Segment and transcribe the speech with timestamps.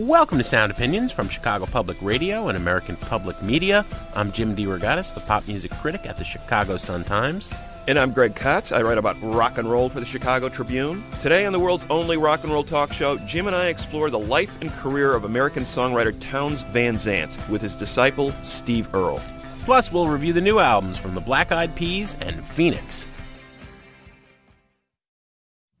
[0.00, 3.84] Welcome to Sound Opinions from Chicago Public Radio and American Public Media.
[4.14, 7.50] I'm Jim DeRogatis, the pop music critic at the Chicago Sun-Times.
[7.86, 8.72] And I'm Greg Kot.
[8.72, 11.04] I write about rock and roll for the Chicago Tribune.
[11.20, 14.18] Today on the world's only rock and roll talk show, Jim and I explore the
[14.18, 19.20] life and career of American songwriter Townes Van Zandt with his disciple Steve Earle.
[19.66, 23.04] Plus, we'll review the new albums from the Black Eyed Peas and Phoenix.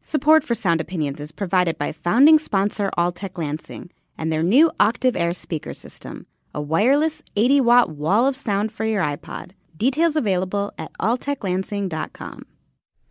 [0.02, 5.16] Support for Sound Opinions is provided by founding sponsor Altec Lansing and their new Octiv
[5.16, 9.52] Air speaker system, a wireless 80 watt wall of sound for your iPod.
[9.76, 12.46] Details available at alteclansing.com.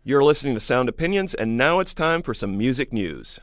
[0.04, 3.40] You're listening to Sound Opinions, and now it's time for some music news.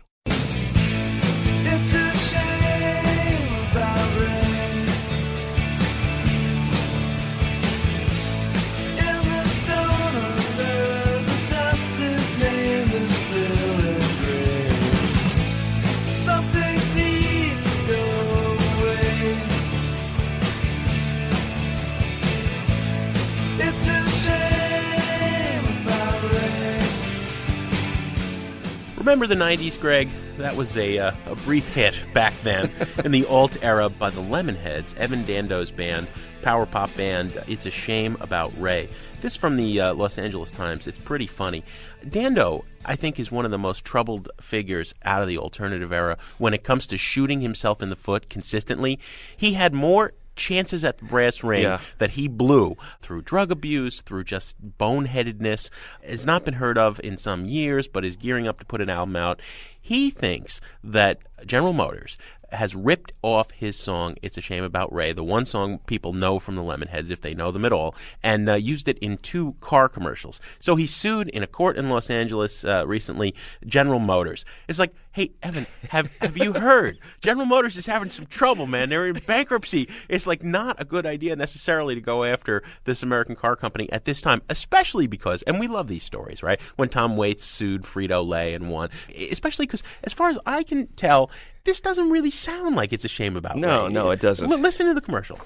[29.08, 30.10] Remember the 90s, Greg?
[30.38, 32.70] That was a, uh, a brief hit back then
[33.06, 36.10] in the alt era by the Lemonheads, Evan Dando's band,
[36.42, 37.42] power pop band.
[37.48, 38.90] It's a shame about Ray.
[39.22, 40.88] This from the uh, Los Angeles Times.
[40.88, 41.64] It's pretty funny.
[42.10, 46.18] Dando, I think, is one of the most troubled figures out of the alternative era
[46.38, 49.00] when it comes to shooting himself in the foot consistently.
[49.38, 51.80] He had more chances at the brass ring Yeah.
[51.98, 55.70] that he blew through drug abuse, through just boneheadedness,
[56.08, 58.90] has not been heard of in some years, but is gearing up to put an
[58.90, 59.42] album out.
[59.80, 62.18] He thinks that General Motors
[62.52, 66.40] has ripped off his song "It's a Shame About Ray," the one song people know
[66.40, 69.56] from the Lemonheads if they know them at all, and uh, used it in two
[69.62, 70.40] car commercials.
[70.60, 73.34] So he sued in a court in Los Angeles uh, recently
[73.66, 74.46] General Motors.
[74.68, 77.00] It's like, hey Evan, have have you heard?
[77.22, 78.90] General Motors is having some trouble, man.
[78.90, 79.90] They're in bankruptcy.
[80.10, 84.06] It's like not a good idea necessarily to go after this American car company at
[84.06, 86.62] this time, especially because, and we love these stories, right?
[86.76, 88.90] When Tom Waits sued Frito Lay and won,
[89.32, 91.30] especially because, as far as I can tell,
[91.68, 93.58] this doesn't really sound like it's a shame about.
[93.58, 93.94] No, Ray.
[93.94, 94.50] no, it doesn't.
[94.50, 95.38] L- listen to the commercial.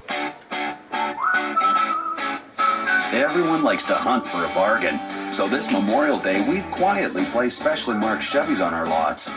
[3.11, 4.99] Everyone likes to hunt for a bargain.
[5.33, 9.29] So this Memorial Day, we've quietly placed specially marked Chevys on our lots.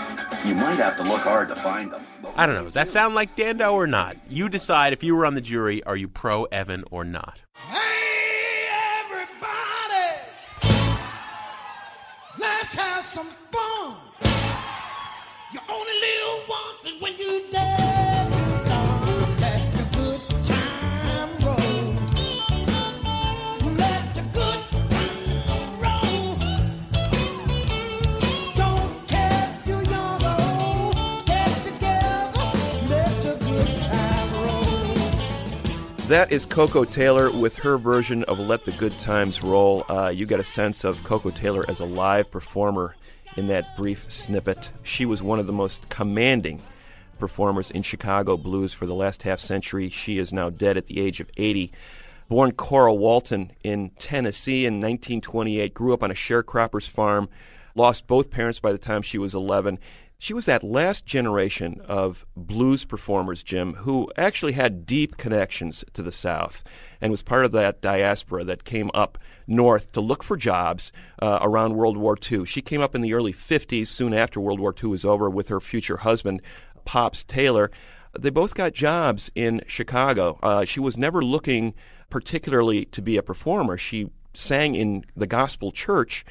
[0.44, 2.02] You might have to look hard to find them.
[2.36, 2.64] I don't know.
[2.64, 4.16] Does that sound like Dando or not?
[4.28, 4.92] You decide.
[4.92, 7.40] If you were on the jury, are you pro Evan or not?
[7.54, 8.66] Hey,
[9.00, 10.20] everybody!
[12.38, 13.96] Let's have some fun.
[36.08, 39.84] That is Koko Taylor with her version of Let the Good Times Roll.
[39.88, 42.94] Uh, you get a sense of Koko Taylor as a live performer
[43.36, 44.70] in that brief snippet.
[44.82, 46.62] She was one of the most commanding
[47.18, 49.88] performers in Chicago blues for the last half century.
[49.90, 51.72] She is now dead at the age of 80.
[52.28, 57.28] Born Cora Walton in Tennessee in 1928, grew up on a sharecropper's farm,
[57.74, 59.78] lost both parents by the time she was 11.
[60.18, 66.02] She was that last generation of blues performers, Jim, who actually had deep connections to
[66.02, 66.64] the South
[67.00, 71.38] and was part of that diaspora that came up north to look for jobs uh,
[71.42, 72.46] around World War II.
[72.46, 75.48] She came up in the early 50s, soon after World War II was over, with
[75.48, 76.40] her future husband,
[76.84, 77.70] Pops Taylor.
[78.18, 80.38] They both got jobs in Chicago.
[80.42, 81.74] Uh, she was never looking
[82.08, 83.76] particularly to be a performer.
[83.76, 86.24] She sang in the gospel church.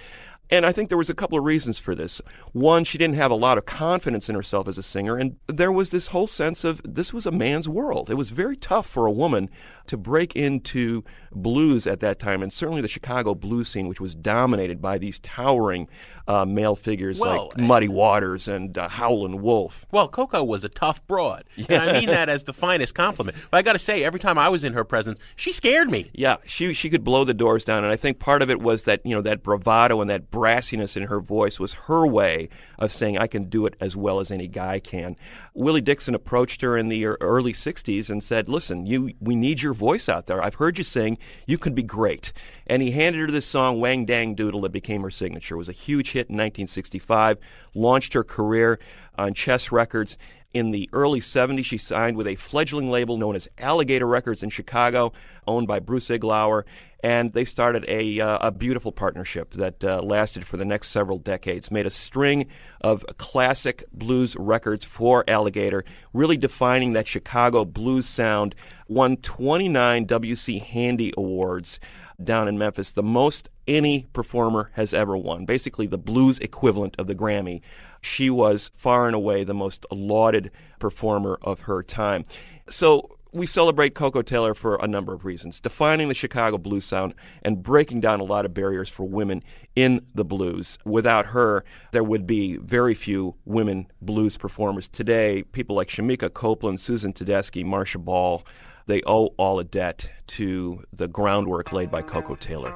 [0.49, 2.21] And I think there was a couple of reasons for this.
[2.51, 5.71] One, she didn't have a lot of confidence in herself as a singer, and there
[5.71, 8.09] was this whole sense of this was a man's world.
[8.09, 9.49] It was very tough for a woman
[9.87, 14.13] to break into blues at that time, and certainly the Chicago blues scene, which was
[14.13, 15.87] dominated by these towering
[16.27, 19.85] uh, male figures Well, like Muddy Waters and uh, Howlin' Wolf.
[19.91, 21.43] Well, Koko was a tough broad.
[21.69, 23.37] And I mean that as the finest compliment.
[23.49, 26.11] But I got to say, every time I was in her presence, she scared me.
[26.13, 28.83] Yeah, she she could blow the doors down, and I think part of it was
[28.83, 32.49] that you know that bravado and that brassiness in her voice was her way
[32.79, 35.15] of saying I can do it as well as any guy can.
[35.53, 39.73] Willie Dixon approached her in the early '60s and said, "Listen, you we need your
[39.73, 40.43] voice out there.
[40.43, 41.19] I've heard you sing.
[41.45, 42.33] You can be great."
[42.65, 45.55] And he handed her this song "Wang Dang Doodle" that became her signature.
[45.55, 47.37] It was a huge hit in 1965,
[47.75, 48.79] launched her career
[49.17, 50.17] on Chess Records.
[50.53, 54.49] In the early 70s, she signed with a fledgling label known as Alligator Records in
[54.49, 55.11] Chicago,
[55.47, 56.63] owned by Bruce Iglauer,
[57.03, 61.17] and they started a, uh, a beautiful partnership that uh, lasted for the next several
[61.17, 62.47] decades, made a string
[62.79, 65.83] of classic blues records for Alligator,
[66.13, 68.55] really defining that Chicago blues sound,
[68.87, 70.59] won 29 W.C.
[70.59, 71.79] Handy Awards
[72.23, 77.07] down in Memphis, the most any performer has ever won, basically the blues equivalent of
[77.07, 77.61] the Grammy.
[78.01, 82.23] She was far and away the most lauded performer of her time.
[82.69, 87.15] So we celebrate Koko Taylor for a number of reasons, defining the Chicago blues sound
[87.41, 89.43] and breaking down a lot of barriers for women
[89.75, 90.77] in the blues.
[90.85, 94.87] Without her, there would be very few women blues performers.
[94.87, 98.43] Today, people like Shemekia Copeland, Susan Tedeschi, Marcia Ball,
[98.85, 102.73] they owe all a debt to the groundwork laid by Koko Taylor.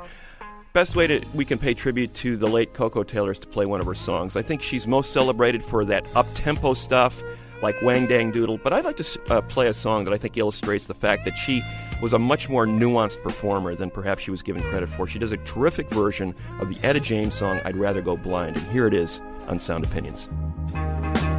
[0.73, 3.65] Best way to we can pay tribute to the late Koko Taylor is to play
[3.65, 4.35] one of her songs.
[4.35, 7.23] I think she's most celebrated for that up tempo stuff
[7.61, 10.37] like Wang Dang Doodle, but I'd like to uh, play a song that I think
[10.37, 11.61] illustrates the fact that she
[12.01, 15.07] was a much more nuanced performer than perhaps she was given credit for.
[15.07, 18.67] She does a terrific version of the Etta James song I'd Rather Go Blind, and
[18.67, 20.27] here it is on Sound Opinions.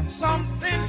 [0.08, 0.80] Something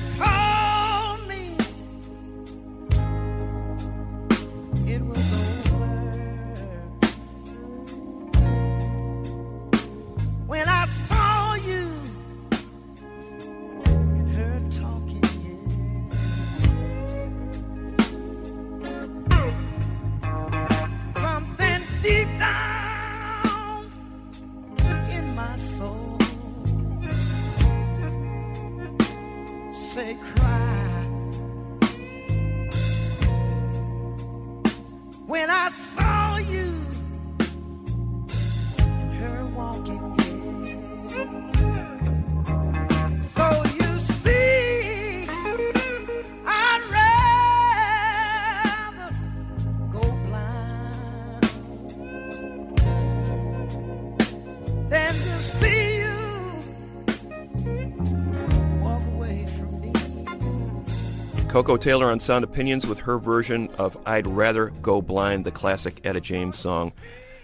[61.60, 66.00] Koko Taylor on Sound Opinions with her version of I'd Rather Go Blind, the classic
[66.06, 66.94] Etta James song.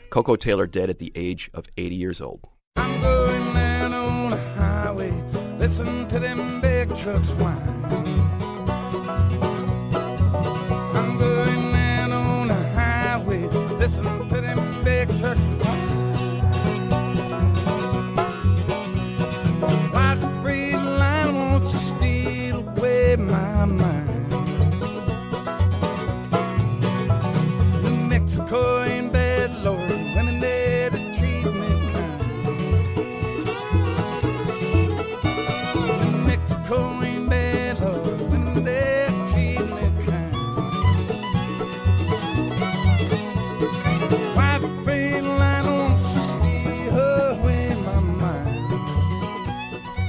[0.10, 2.48] Koko Taylor dead at the age of 80 years old.
[5.60, 7.75] Listen to them big trucks whine.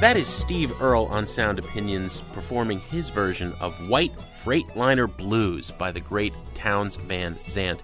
[0.06, 5.90] That is Steve Earle on Sound Opinions performing his version of White Freightliner Blues by
[5.90, 7.82] the great Townes Van Zandt.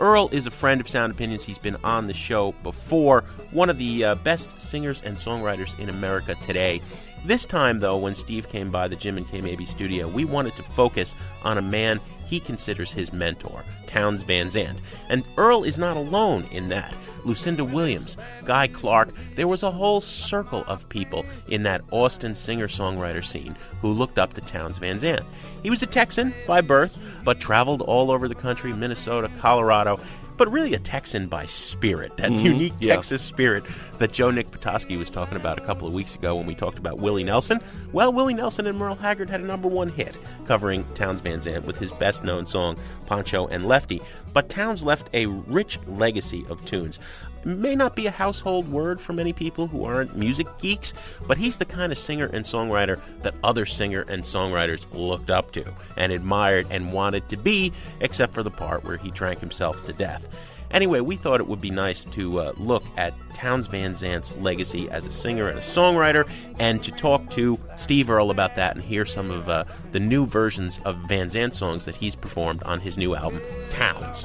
[0.00, 1.44] Earle is a friend of Sound Opinions.
[1.44, 3.22] He's been on the show before.
[3.52, 6.82] one of the uh, best singers and songwriters in America today.
[7.24, 10.56] This time, though, when Steve came by the Jim and Kay Mabie studio, we wanted
[10.56, 14.82] to focus on a man he considers his mentor, Townes Van Zandt.
[15.08, 16.92] And Earle is not alone in that.
[17.24, 22.68] Lucinda Williams, Guy Clark, there was a whole circle of people in that Austin singer
[22.68, 25.24] songwriter scene who looked up to Townes Van Zandt.
[25.62, 30.00] He was a Texan by birth, but traveled all over the country Minnesota, Colorado,
[30.40, 32.94] but really a Texan by spirit, that Mhm, unique yeah.
[32.94, 33.62] Texas spirit
[33.98, 36.78] that Joe Nick Patoski was talking about a couple of weeks ago when we talked
[36.78, 37.60] about Willie Nelson.
[37.92, 40.16] Well, Willie Nelson and Merle Haggard had a number one hit
[40.46, 44.00] covering Townes Van Zandt with his best known song, Pancho and Lefty.
[44.32, 46.98] But Townes left a rich legacy of tunes.
[47.44, 50.92] May not be a household word for many people who aren't music geeks,
[51.26, 55.52] but he's the kind of singer and songwriter that other singer and songwriters looked up
[55.52, 55.64] to
[55.96, 59.92] and admired and wanted to be, except for the part where he drank himself to
[59.92, 60.28] death.
[60.70, 64.88] Anyway, we thought it would be nice to uh, look at Townes Van Zandt's legacy
[64.90, 66.28] as a singer and a songwriter,
[66.60, 70.26] and to talk to Steve Earle about that and hear some of uh, the new
[70.26, 74.24] versions of Van Zandt songs that he's performed on his new album, Townes.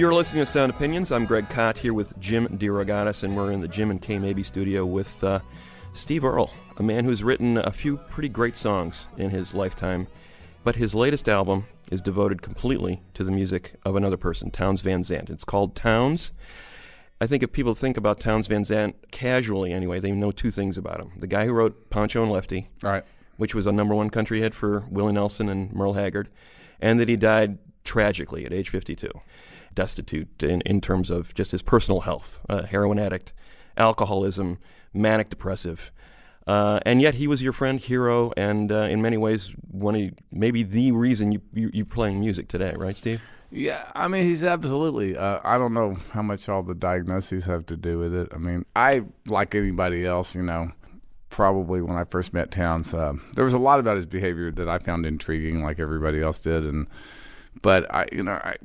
[0.00, 1.12] You're listening to Sound Opinions.
[1.12, 4.46] I'm Greg Kot here with Jim DeRogatis, and we're in the Jim and Kay Mabie
[4.46, 5.40] studio with uh,
[5.92, 10.06] Steve Earle, a man who's written a few pretty great songs in his lifetime.
[10.64, 15.04] But his latest album is devoted completely to the music of another person, Townes Van
[15.04, 15.28] Zandt.
[15.28, 16.30] It's called Townes.
[17.20, 20.78] I think if people think about Townes Van Zandt casually, anyway, they know two things
[20.78, 23.04] about him: the guy who wrote Pancho and Lefty, right,
[23.36, 26.30] which was a number one country hit for Willie Nelson and Merle Haggard,
[26.80, 29.10] and that he died tragically at age 52,
[29.80, 33.32] destitute in, in terms of just his personal health, a heroin addict,
[33.76, 34.58] alcoholism,
[34.92, 35.90] manic depressive.
[36.46, 40.10] Uh, and yet he was your friend, hero, and uh, in many ways, one of
[40.30, 43.22] maybe the reason you, you you playing music today, right, Steve?
[43.50, 45.16] Yeah, I mean, he's absolutely.
[45.16, 48.28] Uh, I don't know how much all the diagnoses have to do with it.
[48.32, 50.72] I mean, I, like anybody else, you know,
[51.30, 54.68] probably when I first met Townes, uh, there was a lot about his behavior that
[54.68, 56.64] I found intriguing, like everybody else did.
[56.64, 56.86] And,
[57.62, 58.56] but I, you know, I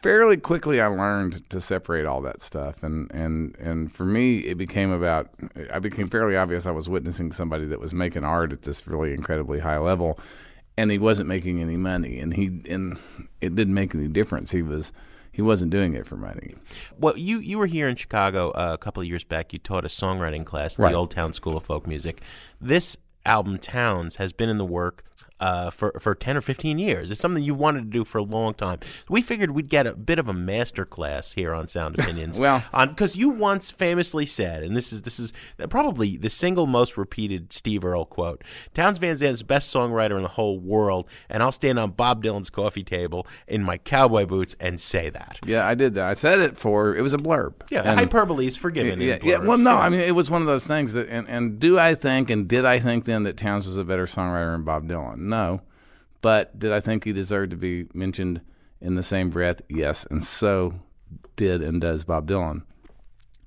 [0.00, 2.82] fairly quickly I learned to separate all that stuff.
[2.82, 5.28] And, and, and for me, it became about,
[5.72, 9.12] I became fairly obvious I was witnessing somebody that was making art at this really
[9.12, 10.18] incredibly high level
[10.78, 12.96] and he wasn't making any money and he and
[13.42, 14.90] it didn't make any difference he was
[15.30, 16.54] he wasn't doing it for money
[16.98, 19.52] Well, you, you were here in Chicago uh, a couple of years back.
[19.52, 20.92] You taught a songwriting class at Right.
[20.92, 22.22] the Old Town School of Folk Music.
[22.60, 22.96] This
[23.26, 25.04] album, Townes, has been in the work
[25.42, 27.10] uh, for, for 10 or 15 years.
[27.10, 28.78] It's something you wanted to do for a long time.
[29.08, 32.38] We figured we'd get a bit of a master class here on Sound Opinions.
[32.38, 35.32] Well- because you once famously said, and this is this is
[35.68, 38.42] probably the single most repeated Steve Earle quote:
[38.74, 42.22] "Townes Van Zandt's the best songwriter in the whole world, and I'll stand on Bob
[42.22, 46.14] Dylan's coffee table in my cowboy boots and say that." yeah i did that i
[46.14, 49.00] said it for it was a blurb Yeah, And- hyperbole is forgiven.
[49.00, 49.38] yeah, yeah.
[49.38, 51.94] well no i mean it was one of those things that and, and do i
[51.94, 55.16] think and did i think then that towns was a better songwriter than bob dylan
[55.32, 55.60] no
[56.20, 58.40] but did i think he deserved to be mentioned
[58.80, 60.74] in the same breath yes and so
[61.36, 62.62] did and does bob dylan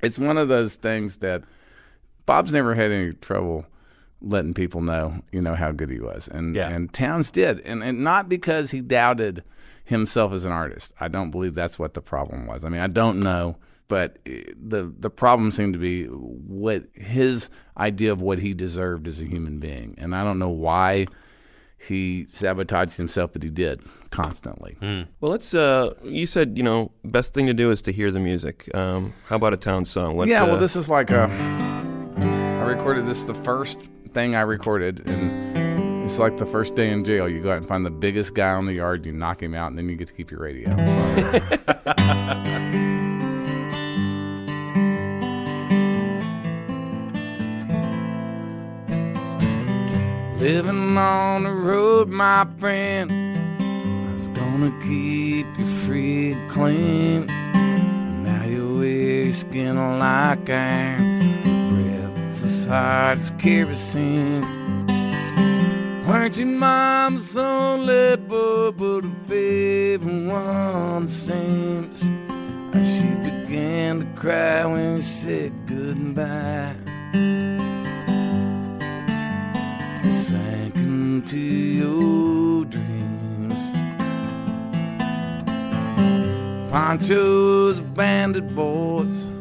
[0.02, 1.44] it's one of those things that
[2.26, 3.66] Bob's never had any trouble
[4.22, 6.28] letting people know, you know, how good he was.
[6.28, 6.70] And Yeah.
[6.70, 7.60] and Townes did.
[7.62, 9.44] And and not because he doubted
[9.84, 10.94] himself as an artist.
[11.00, 12.66] I don't believe that's what the problem was.
[12.66, 17.50] I mean, I don't know, but eh, the the problem seemed to be what his
[17.78, 19.96] idea of what he deserved as a human being.
[19.98, 21.06] And I don't know why
[21.78, 24.78] he sabotaged himself, but he did constantly.
[24.82, 25.54] Well, let's.
[25.54, 28.74] Uh, you said you know best thing to do is to hear the music.
[28.76, 30.16] Um, how about a town song?
[30.16, 31.30] What, yeah, uh, well, this is like a.
[32.18, 33.80] I recorded this the first
[34.14, 37.30] thing I recorded, and it's like the first day in jail.
[37.30, 39.70] You go out and find the biggest guy on the yard, you knock him out,
[39.70, 40.70] and then you get to keep your radio.
[40.86, 42.86] So.
[50.46, 53.10] Living on the road, my friend,
[54.16, 57.26] is gonna keep you free and clean.
[58.24, 61.22] Now you wear your like iron,
[61.84, 64.44] your breath's as hard as kerosene.
[66.08, 72.04] Weren't your mom's only boy, but a favorite one seems.
[72.72, 76.85] And she began to cry when you said goodbye.
[81.26, 83.60] Into your dreams.
[86.70, 89.32] Pancho's his moves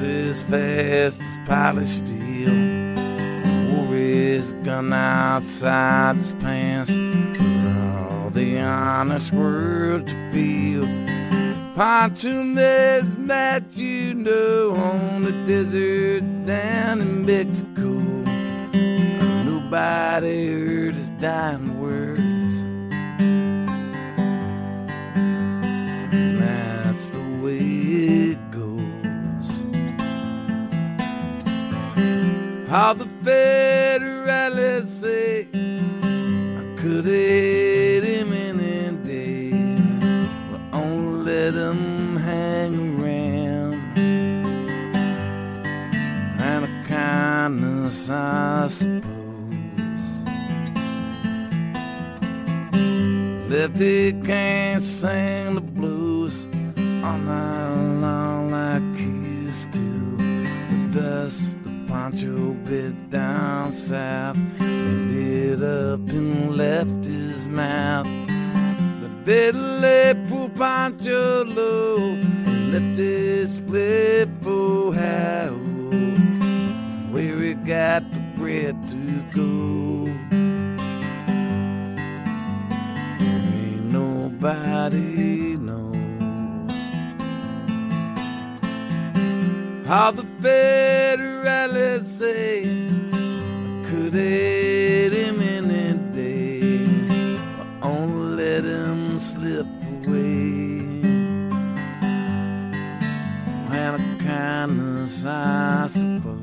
[0.00, 2.54] as fast as polished steel.
[3.90, 10.86] His gun outside his pants for all the honest world to feel.
[11.74, 18.07] Poncho met met you know on the desert down in Mexico.
[19.70, 22.62] Nobody heard his dying words.
[26.10, 27.58] And That's the way
[28.32, 29.48] it goes.
[32.70, 39.50] How the Federalists say I could hate him in any day,
[40.50, 43.98] but only let him hang around.
[46.40, 48.68] And a kindness, I
[53.68, 53.80] suppose.
[53.80, 56.46] Lefty can't sing the blues
[57.04, 59.06] all night long like he
[59.44, 60.16] used to.
[60.16, 68.06] The dust, the poncho bit down south, ended up and left his mouth.
[69.02, 72.16] The deadly poor poncho low,
[72.70, 72.96] left
[84.48, 86.72] nobody knows
[89.86, 99.66] how the Federalists say I could hate him any day, but only let him slip
[99.66, 100.78] away.
[103.70, 106.40] And a kindness, I suppose.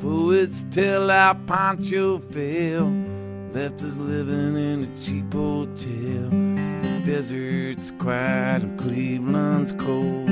[0.00, 3.03] Poets tell how Pancho fell,
[3.54, 6.28] left us living in a cheap hotel.
[6.28, 10.28] The desert's quiet and Cleveland's cold.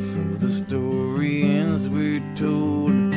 [0.00, 3.12] So the story ends, we're told.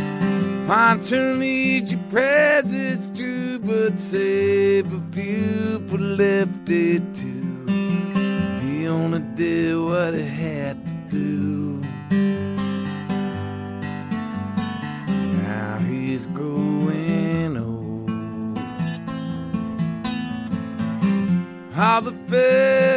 [0.68, 7.66] Pancho needs your presence true, but save a few but left it too.
[8.60, 10.99] He only did what he had to
[22.02, 22.89] the Federalists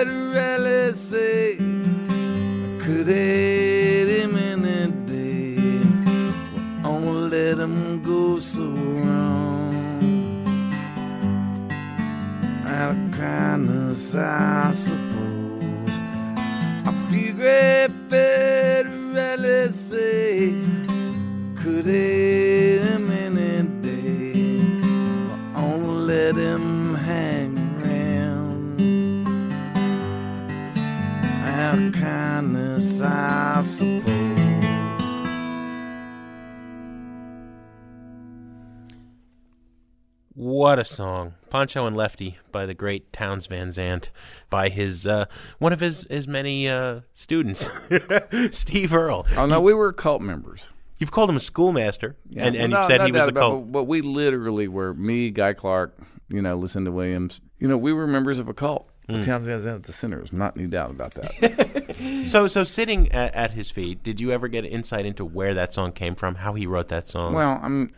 [40.97, 41.35] song.
[41.51, 44.11] Pancho and Lefty by the great Townes Van Zandt,
[44.51, 45.27] by his uh,
[45.59, 47.69] one of his his many uh, students,
[48.51, 49.27] Steve Earle.
[49.37, 50.71] Oh no, we were cult members.
[50.99, 53.65] You've called him a schoolmaster, Yeah, and, and no, you said he was a cult.
[53.65, 55.97] it, but we literally were me, Guy Clark,
[56.29, 57.41] you know, Lucinda Williams.
[57.59, 58.89] You know, we were members of a cult.
[59.09, 59.19] Mm.
[59.21, 60.19] The Townes Van Zandt at the center.
[60.19, 61.97] There's not any doubt about that.
[62.27, 65.73] So, so sitting at, at his feet, did you ever get insight into where that
[65.73, 67.35] song came from, how he wrote that song?
[67.35, 67.93] Well, I'm.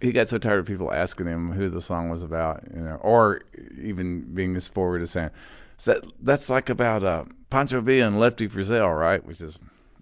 [0.00, 2.96] He got so tired of people asking him who the song was about, you know,
[2.96, 3.42] or
[3.80, 5.30] even being as forward as saying,
[5.76, 9.58] so that, "That's like about uh, Pancho Villa and Lefty Frizzell, right?" Which is,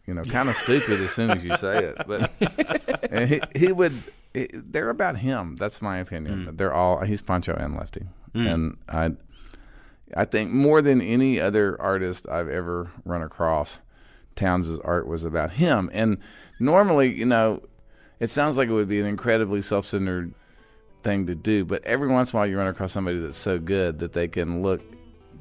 [0.06, 1.96] you know, kind of stupid as soon as you say it.
[2.06, 2.30] But
[3.10, 3.94] and he he would.
[4.32, 5.56] It, they're about him.
[5.56, 6.56] That's my opinion.
[6.56, 7.00] They're all.
[7.04, 8.52] He's Pancho and Lefty, Mm.
[8.54, 9.10] and I.
[10.16, 13.78] I think more than any other artist I've ever run across,
[14.34, 15.88] Townes' art was about him.
[15.92, 16.18] And
[16.58, 17.62] normally, you know,
[18.20, 20.34] it sounds like it would be an incredibly self-centered
[21.02, 23.58] thing to do, but every once in a while you run across somebody that's so
[23.58, 24.82] good that they can look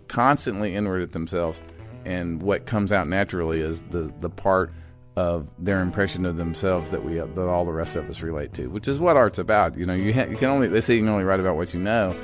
[0.07, 1.61] constantly inward at themselves,
[2.05, 4.71] and what comes out naturally is the the part
[5.15, 8.67] of their impression of themselves that we that all the rest of us relate to,
[8.67, 9.77] which is what art's about.
[9.77, 11.73] You know, you ha- you can only they say you can only write about what
[11.73, 12.15] you know,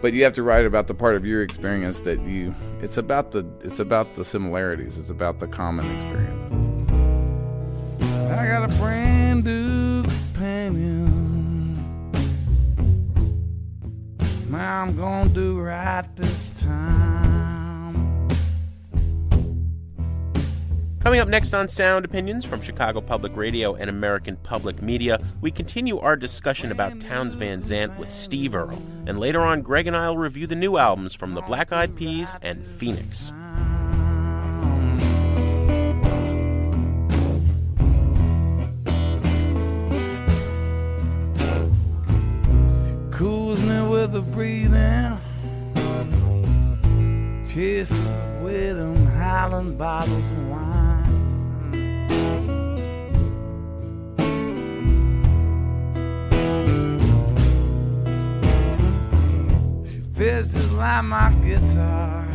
[0.00, 2.54] but you have to write about the part of your experience that you.
[2.80, 4.98] It's about the it's about the similarities.
[4.98, 6.44] It's about the common experience.
[8.30, 9.73] I got a brand new
[14.60, 18.28] I'm gonna do right this time.
[21.00, 25.50] Coming up next on Sound Opinions from Chicago Public Radio and American Public Media, we
[25.50, 28.82] continue our discussion about Townes Van Zandt with Steve Earle.
[29.06, 31.94] And later on, Greg and I will review the new albums from the Black Eyed
[31.94, 33.32] Peas and Phoenix.
[44.04, 45.18] With the breathing.
[47.46, 47.98] Chases
[48.38, 51.04] away them Highland bottles of wine.
[59.86, 62.26] She fishes like my guitar.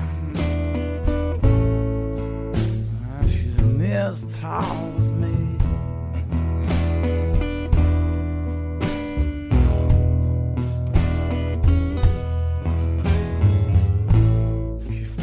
[3.28, 5.09] She's near as tall as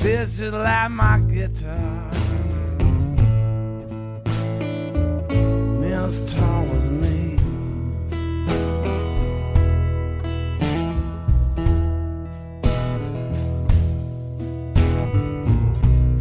[0.06, 2.10] She fishes like my guitar.
[5.80, 7.38] Near tall as me.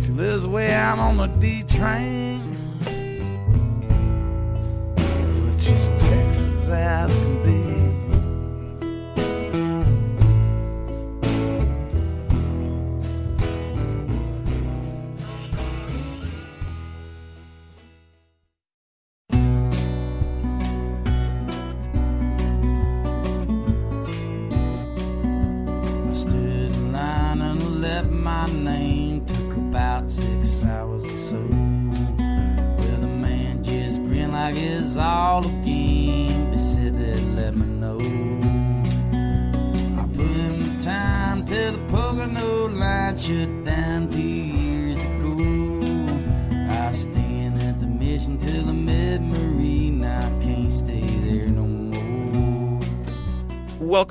[0.03, 2.57] She lives way out on the D train.
[4.95, 7.64] But she's Texas as can be.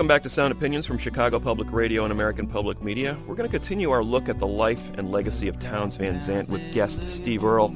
[0.04, 3.16] Welcome back to Sound Opinions from Chicago Public Radio and American Public Media.
[3.26, 6.46] We're going to continue our look at the life and legacy of Townes Van Zandt
[6.50, 7.74] with guest Steve Earle.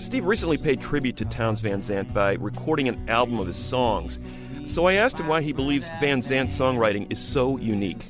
[0.00, 4.18] Steve recently paid tribute to Townes Van Zandt by recording an album of his songs.
[4.66, 8.04] So I asked him why he believes Van Zandt's songwriting is so unique.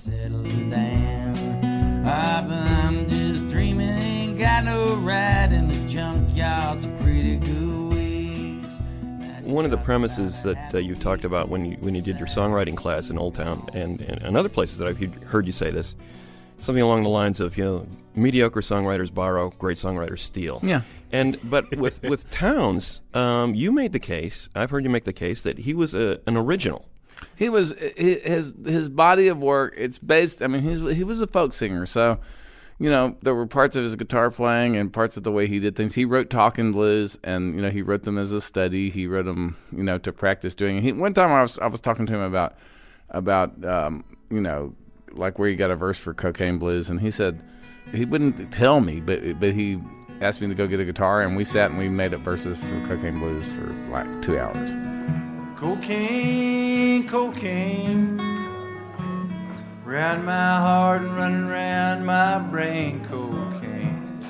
[2.06, 7.79] I'm just dreaming, got no ride in the junkyard's pretty good.
[9.50, 12.28] One of the premises that uh, you talked about when you when you did your
[12.28, 15.70] songwriting class in Old Town and, and, and other places that I've heard you say
[15.70, 15.96] this,
[16.60, 20.60] something along the lines of you know mediocre songwriters borrow, great songwriters steal.
[20.62, 20.82] Yeah.
[21.12, 24.48] And but with with Townes, um, you made the case.
[24.54, 26.86] I've heard you make the case that he was a, an original.
[27.36, 29.74] He was his his body of work.
[29.76, 30.42] It's based.
[30.42, 32.20] I mean, he's he was a folk singer, so
[32.80, 35.60] you know there were parts of his guitar playing and parts of the way he
[35.60, 35.94] did things.
[35.94, 38.88] He wrote talking blues, and you know he wrote them as a study.
[38.88, 40.80] He wrote them, you know, to practice doing.
[40.80, 42.56] He one time I was I was talking to him about
[43.10, 44.74] about um, you know
[45.12, 47.44] like where he got a verse for cocaine blues, and he said
[47.92, 49.78] he wouldn't tell me, but but he
[50.22, 52.58] asked me to go get a guitar, and we sat and we made up verses
[52.58, 54.70] for cocaine blues for like two hours.
[55.58, 58.29] Cocaine, cocaine.
[59.90, 64.22] Round my heart and running round my brain, cocaine.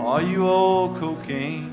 [0.00, 1.68] All you old cocaine.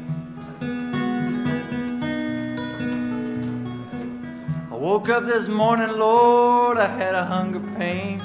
[4.70, 8.20] I woke up this morning, Lord, I had a hunger pain.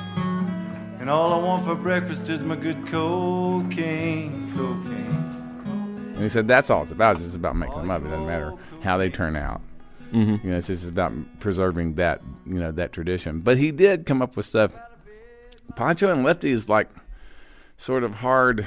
[0.98, 6.12] And all I want for breakfast is my good cocaine, cocaine.
[6.14, 7.14] And he said that's all it's about.
[7.14, 8.02] It's just about making them up.
[8.02, 9.60] It doesn't matter how they turn out.
[10.12, 10.44] Mhm.
[10.44, 13.40] You know, it's just about preserving that you know that tradition.
[13.40, 14.76] But he did come up with stuff.
[15.76, 16.88] Pancho and Lefty is like
[17.76, 18.66] sort of hard.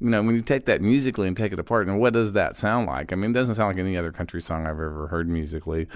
[0.00, 2.56] You know, when you take that musically and take it apart, and what does that
[2.56, 3.12] sound like?
[3.12, 5.86] I mean, it doesn't sound like any other country song I've ever heard musically.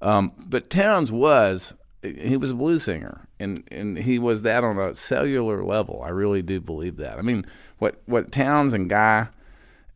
[0.00, 4.78] Um, but Townes was he was a blues singer, and and he was that on
[4.78, 6.02] a cellular level.
[6.02, 7.18] I really do believe that.
[7.18, 7.44] I mean,
[7.78, 9.28] what what Townes and Guy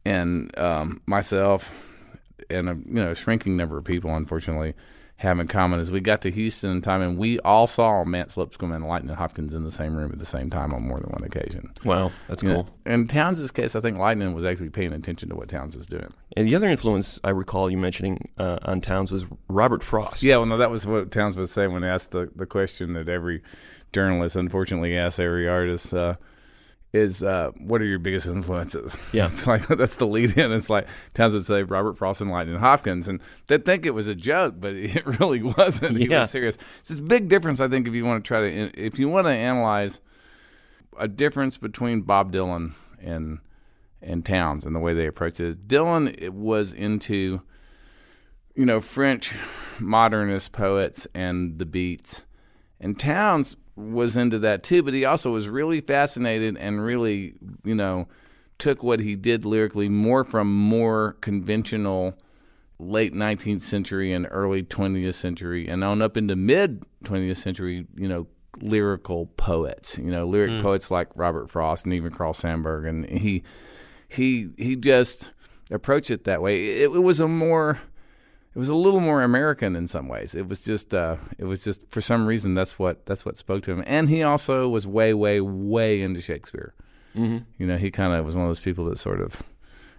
[0.04, 1.72] and um, myself
[2.50, 4.74] and a you know shrinking number of people, unfortunately,
[5.16, 8.37] have in common is we got to Houston in time, and we all saw Mance
[8.37, 11.11] Lipscomb and Lightning Hopkins in the same room at the same time on more than
[11.11, 11.72] one occasion.
[11.85, 12.68] Wow, that's You know, cool.
[12.92, 16.12] in Townes' case, I think Lightning was actually paying attention to what Townes was doing.
[16.37, 20.22] And the other influence I recall you mentioning uh, on Townes was Robert Frost.
[20.24, 22.94] Yeah, well, no, that was what Townes was saying when he asked the, the question
[22.94, 23.42] that every
[23.92, 26.16] journalist, unfortunately, asks every artist uh,
[26.94, 29.26] is, uh, "What are your biggest influences?" Yeah.
[29.26, 30.52] it's like that's the lead in.
[30.52, 34.07] It's like Townes would say Robert Frost and Lightning Hopkins, and they'd think it was
[34.07, 35.98] a joke, but it really wasn't.
[35.98, 36.20] He Yeah.
[36.22, 36.57] was serious.
[36.80, 39.26] It's a big difference, I think, if you want to try to if you want
[39.26, 40.00] to analyze
[40.98, 43.38] a difference between Bob Dylan and
[44.00, 45.66] and Townes and the way they approach it.
[45.66, 47.40] Dylan it was into
[48.54, 49.35] you know, French
[49.80, 52.22] modernist poets and the beats.
[52.78, 57.34] And Townes was into that too, but he also was really fascinated and really,
[57.64, 58.06] you know,
[58.58, 62.14] took what he did lyrically more from more conventional
[62.78, 68.08] late 19th century and early 20th century, and on up into mid 20th century, you
[68.08, 68.26] know,
[68.60, 69.98] lyrical poets.
[69.98, 70.62] You know, lyric Mm.
[70.62, 73.42] poets like Robert Frost and even Carl Sandburg, and he
[74.08, 75.32] he he just
[75.70, 76.82] approached it that way.
[76.82, 77.80] It, it was a more
[78.54, 80.34] it was a little more American in some ways.
[80.34, 83.62] It was just uh, it was just for some reason that's what that's what spoke
[83.64, 83.82] to him.
[83.86, 86.74] And he also was way way way into Shakespeare.
[87.16, 87.44] Mhm.
[87.58, 89.42] You know, he kind of was one of those people that sort of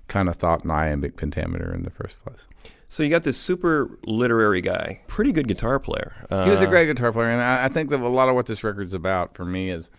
[0.07, 2.45] kind of thought in iambic pentameter in the first place.
[2.89, 6.13] So you got this super literary guy, pretty good guitar player.
[6.29, 8.35] he was a Uh, great guitar player, and I, I think that a lot of
[8.35, 9.89] what this record's about for me is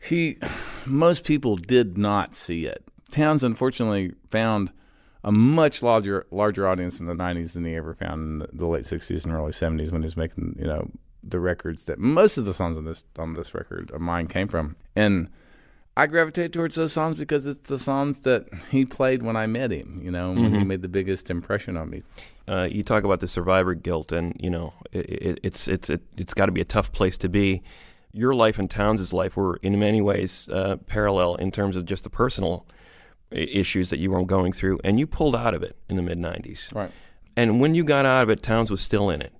[0.00, 0.38] he.
[0.86, 2.82] Most people did not see it.
[3.12, 4.72] Townes unfortunately found
[5.24, 8.84] a much larger larger audience in the '90s than he ever found in the, late
[8.84, 10.90] '60s and early '70s when he was making you know
[11.22, 14.48] the records that most of the songs on this on this record of mine came
[14.48, 15.28] from, and.
[15.94, 19.70] I gravitate towards those songs because it's the songs that he played when I met
[19.70, 20.66] him, you know, when he Mhm.
[20.66, 22.02] made the biggest impression on me.
[22.48, 26.00] Uh, you talk about the survivor guilt, and you know it, it, it's it's it,
[26.16, 27.62] it's got to be a tough place to be.
[28.14, 32.04] Your life and Townes' life were in many ways uh, parallel in terms of just
[32.04, 32.66] the personal
[33.34, 36.18] issues that you were going through, and you pulled out of it in the mid
[36.18, 36.74] '90s.
[36.74, 36.90] Right.
[37.36, 39.32] And when you got out of it, Townes was still in it.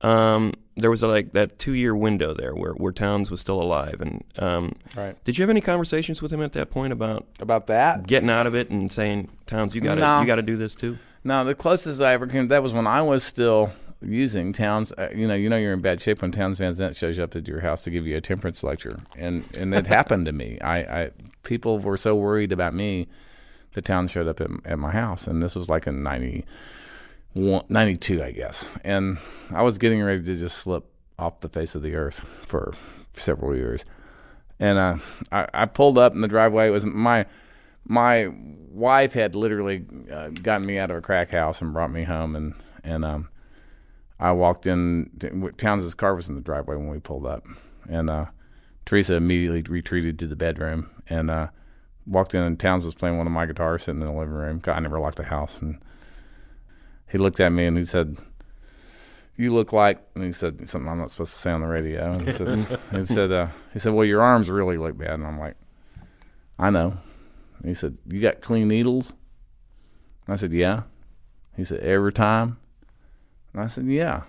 [0.00, 4.22] Um, there was like that two-year window there where, where Townes was still alive, and
[4.38, 5.16] um, Right.
[5.24, 8.46] Did you have any conversations with him at that point about about that getting out
[8.46, 10.20] of it and saying, Townes, you got to No.
[10.20, 10.98] you got to do this too?
[11.24, 14.92] No, the closest I ever came that was when I was still using Townes.
[14.96, 17.34] Uh, you know, you know you're in bad shape when Townes Van Zandt shows up
[17.36, 20.58] at your house to give you a temperance lecture, and and it happened to me.
[20.60, 21.10] I, I
[21.42, 23.08] people were so worried about me,
[23.72, 26.44] the Townes showed up at, at my house, and this was like in ninety
[27.34, 29.18] one, 92, I guess, and
[29.50, 30.84] I was getting ready to just slip
[31.18, 32.74] off the face of the earth for
[33.14, 33.84] several years,
[34.58, 34.96] and uh,
[35.30, 36.68] I, I pulled up in the driveway.
[36.68, 37.26] It was my
[37.84, 38.30] my
[38.70, 42.36] wife had literally uh, gotten me out of a crack house and brought me home,
[42.36, 43.28] and and um,
[44.20, 45.10] I walked in.
[45.56, 47.46] Townes' car was in the driveway when we pulled up,
[47.88, 48.26] and uh,
[48.84, 51.48] Teresa immediately retreated to the bedroom and uh,
[52.06, 52.42] walked in.
[52.42, 54.58] And Townes was playing one of my guitars sitting in the living room.
[54.58, 55.78] God, I never locked the house, and
[57.08, 58.16] he looked at me and he said.
[59.40, 62.10] You look like, and he said something I'm not supposed to say on the radio.
[62.10, 65.10] And he said, he said, uh, he said, well, your arms really look bad.
[65.10, 65.54] And I'm like,
[66.58, 66.98] I know.
[67.58, 69.10] And he said, You got clean needles?
[70.26, 70.82] And I said, Yeah.
[71.56, 72.58] He said, Every time?
[73.52, 74.22] And I said, Yeah.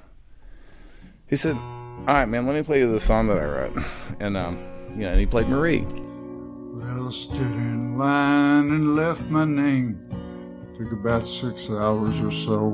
[1.28, 3.78] He said, All right, man, let me play you the song that I wrote.
[4.20, 4.58] And, um,
[4.96, 5.86] you know, and he played Marie.
[6.74, 10.10] Well, stood in line and left my name.
[10.78, 12.72] Took about six hours or so.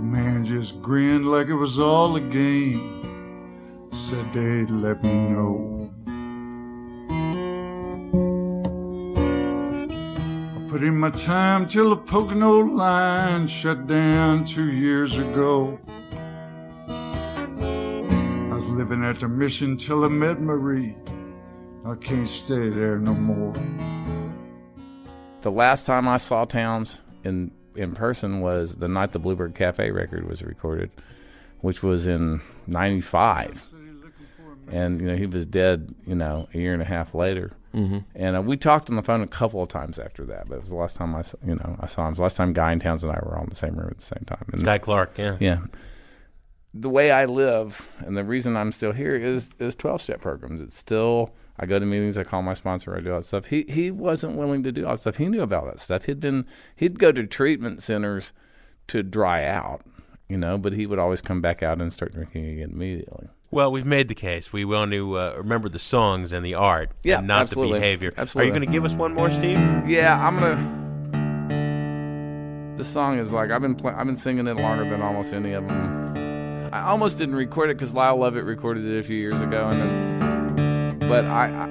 [0.00, 3.88] Man just grinned like it was all a game.
[3.92, 5.75] Said they'd let me know.
[10.76, 15.78] Put in my time till the Pocono line shut down two years ago.
[16.86, 20.94] I was living at the mission till I met Marie.
[21.86, 23.54] I can't stay there no more.
[25.40, 29.90] The last time I saw Townes in in person was the night the Bluebird Cafe
[29.90, 30.90] record was recorded,
[31.62, 33.64] which was in '95.
[34.70, 37.52] And you know he was dead, you know, a year and a half later.
[37.76, 38.04] Mhm.
[38.14, 40.60] And uh, we talked on the phone a couple of times after that, but it
[40.60, 42.08] was the last time I, saw, you know, I saw him.
[42.08, 43.76] It was the last time Guy and Townes and I were all in the same
[43.76, 44.44] room at the same time.
[44.52, 45.36] And Guy Clark, yeah.
[45.38, 45.58] yeah.
[46.72, 50.60] The way I live and the reason I'm still here is is 12 step programs.
[50.60, 53.46] It's still I go to meetings, I call my sponsor, I do all that stuff.
[53.46, 55.16] He he wasn't willing to do all that stuff.
[55.16, 56.04] He knew about that stuff.
[56.04, 58.32] He'd been he'd go to treatment centers
[58.88, 59.82] to dry out,
[60.28, 63.28] you know, but he would always come back out and start drinking again immediately.
[63.56, 64.52] Well, we've made the case.
[64.52, 67.72] We want to uh, remember the songs and the art, Yeah, and not absolutely.
[67.72, 68.12] the behavior.
[68.14, 68.42] Absolutely.
[68.42, 69.56] Are you going to give us one more, Steve?
[69.88, 70.84] Yeah, I'm gonna.
[72.76, 75.66] This song is like I've been I've been singing it longer than almost any of
[75.66, 76.68] them.
[76.70, 79.80] I almost didn't record it because Lyle Lovett recorded it a few years ago, and
[79.80, 81.66] then, but I, I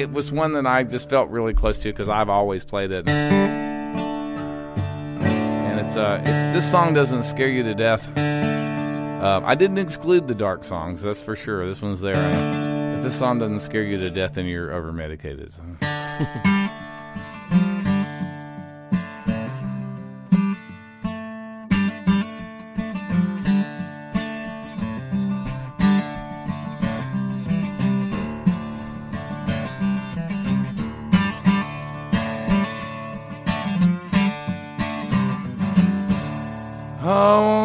[0.00, 3.06] it was one that I just felt really close to because I've always played it.
[3.10, 3.90] And
[5.80, 8.08] it's uh, if this song doesn't scare you to death,
[9.26, 11.02] uh, I didn't exclude the dark songs.
[11.02, 11.66] That's for sure.
[11.66, 12.94] This one's there.
[12.96, 15.52] If this song doesn't scare you to death, then you're over medicated.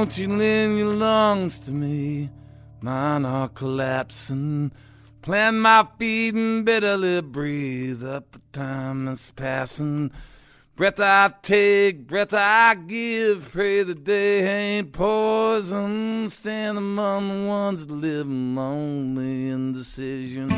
[0.02, 0.61] Won't you lend
[1.32, 2.30] lungs to me?
[2.82, 4.70] Mine are collapsing.
[5.22, 10.12] Plant my feet and bitterly breathe up the time that's passing.
[10.76, 13.50] Breath I take, breath I give.
[13.50, 16.30] Pray the day ain't poison.
[16.30, 20.50] Stand among the ones that live in lonely indecision.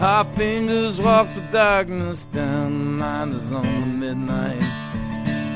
[0.00, 4.79] Our fingers walk the darkness down, mind is on the midnight.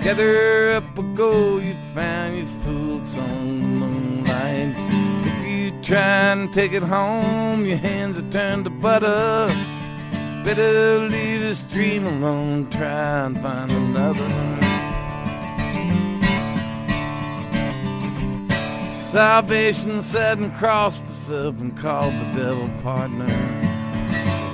[0.05, 4.75] Gather up a gold you found your fools on the moonlight.
[5.25, 9.47] If you try and take it home, your hands are turned to butter.
[10.45, 14.29] Better leave this dream alone, try and find another.
[19.11, 23.65] Salvation sat and crossed herself and called the devil partner.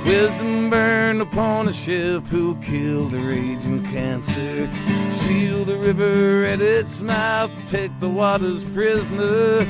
[0.05, 4.71] Wisdom burned upon a ship who killed the raging cancer.
[5.21, 9.65] Seal the river at its mouth, take the waters prisoner.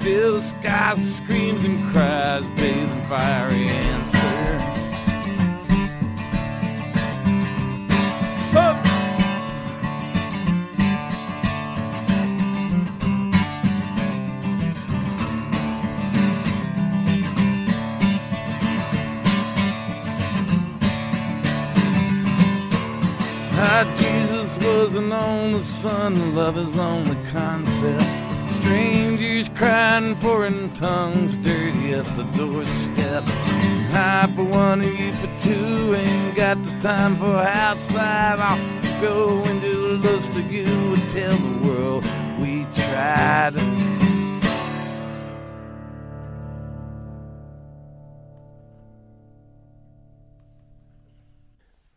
[0.00, 4.18] Fill the sky screams and cries, bathe in fiery answer.
[23.54, 24.11] How Jesus
[24.92, 28.04] wasn't on the sun, love is on the concept.
[28.56, 33.24] Strangers crying, pouring tongues, dirty at the doorstep.
[33.94, 38.38] High for one of you for two, ain't got the time for outside.
[38.38, 42.04] I'll go into lust for you and tell the world
[42.38, 43.54] we tried.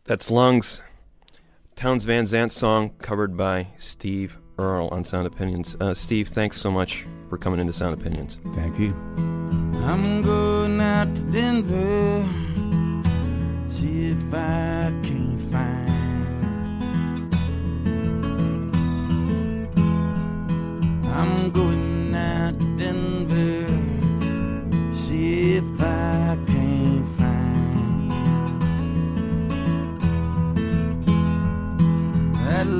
[0.04, 0.80] That's Lungs.
[1.76, 5.76] Townes Van Zandt song covered by Steve Earle on Sound Opinions.
[5.78, 8.40] Uh, Steve, thanks so much for coming into Sound Opinions.
[8.54, 8.94] Thank you.
[9.84, 12.26] I'm going out to Denver,
[13.68, 15.90] see if I can find.
[21.04, 23.66] I'm going out to Denver,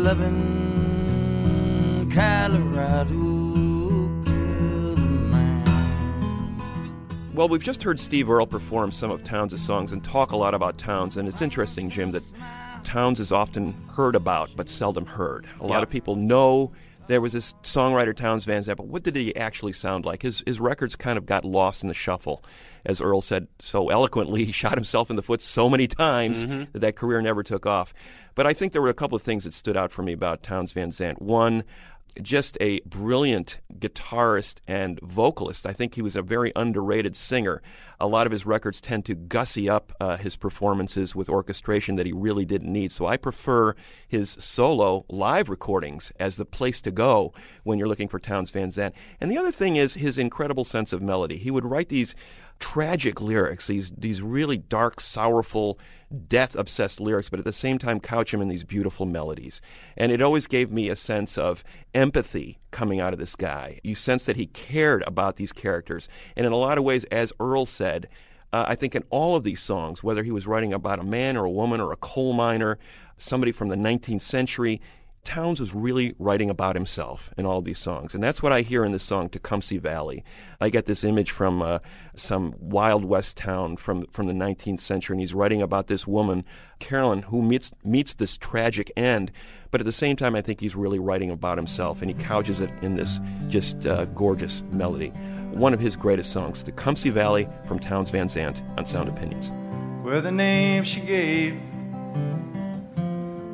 [0.07, 4.07] loving Colorado.
[4.23, 4.95] girl.
[7.35, 10.55] Well, we've just heard Steve Earle perform some of Townes' songs and talk a lot
[10.55, 12.23] about Townes, and it's interesting, Jim, that
[12.85, 15.45] Townes is often heard about but seldom heard.
[15.61, 15.83] A lot Yeah.
[15.83, 16.71] of people know
[17.09, 20.23] there was this songwriter Townes Van Zandt, but what did he actually sound like?
[20.23, 22.43] His his records kind of got lost in the shuffle,
[22.85, 24.45] as Earle said so eloquently.
[24.47, 26.73] He shot himself in the foot so many times Mhm.
[26.73, 27.93] that that career never took off.
[28.35, 30.43] But I think there were a couple of things that stood out for me about
[30.43, 31.21] Townes Van Zandt.
[31.23, 31.65] One,
[32.23, 35.67] just a brilliant guitarist and vocalist.
[35.67, 37.61] I think he was a very underrated singer.
[37.99, 42.07] A lot of his records tend to gussy up uh, his performances with orchestration that
[42.07, 42.93] he really didn't need.
[42.93, 43.75] So I prefer
[44.07, 47.33] his solo live recordings as the place to go
[47.65, 48.95] when you're looking for Townes Van Zandt.
[49.21, 51.39] And the other thing is his incredible sense of melody.
[51.39, 52.15] He would write these
[52.59, 55.79] tragic lyrics, these these really dark, sorrowful,
[56.29, 59.61] death obsessed lyrics, but at the same time couch them in these beautiful melodies.
[59.97, 63.81] And it always gave me a sense of empathy coming out of this guy.
[63.83, 66.11] You sense that he cared about these characters.
[66.37, 68.07] And in a lot of ways, as Earle said,
[68.53, 71.39] uh, I think in all of these songs, whether he was writing about a man
[71.39, 72.79] or a woman or a coal miner,
[73.17, 74.83] somebody from the 19th century,
[75.27, 78.15] Townes was really writing about himself in all these songs.
[78.15, 80.25] And that's what I hear in this song, Tecumseh Valley.
[80.61, 81.81] I get this image from uh,
[82.15, 86.45] some Wild West town from, from the 19th century, and he's writing about this woman,
[86.79, 89.33] Carolyn, who meets, meets this tragic end.
[89.73, 92.61] But at the same time, I think he's really writing about himself, and he couches
[92.61, 95.09] it in this just uh, gorgeous melody.
[95.51, 99.51] One of his greatest songs, Tecumseh Valley from Townes Van Zandt on Sound Opinions.
[100.05, 101.61] Where the name she gave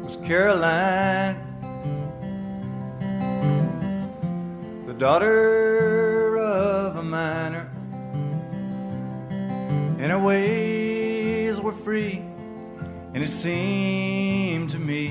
[0.02, 1.51] was Caroline,
[5.02, 7.68] daughter of a miner.
[9.98, 12.22] And her ways were free,
[13.12, 15.08] and it seemed to me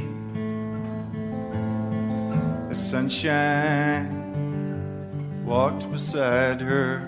[2.69, 4.15] the sunshine
[5.45, 7.05] walked beside her.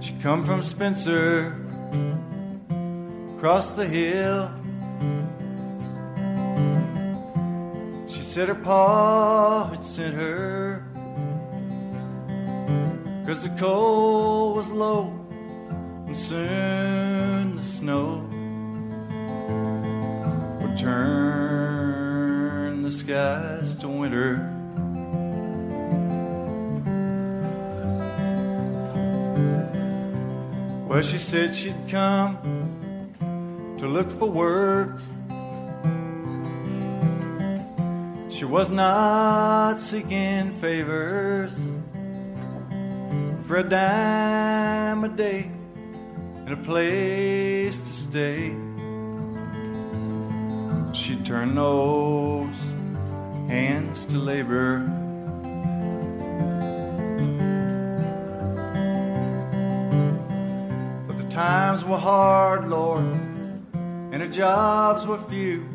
[0.00, 1.54] She come from Spencer,
[3.36, 4.63] across the hill.
[8.34, 10.84] Said her pa had sent her,
[13.24, 15.12] cause the coal was low,
[16.06, 18.28] and soon the snow
[20.60, 24.50] would turn the skies to winter.
[30.88, 32.36] Well, she said she'd come
[33.78, 34.98] to look for work.
[38.34, 41.70] She was not seeking favors
[43.42, 45.52] for a dime a day
[46.44, 48.48] and a place to stay.
[50.92, 52.72] She turned those
[53.46, 54.80] hands to labor.
[61.06, 65.73] But the times were hard, Lord, and the jobs were few.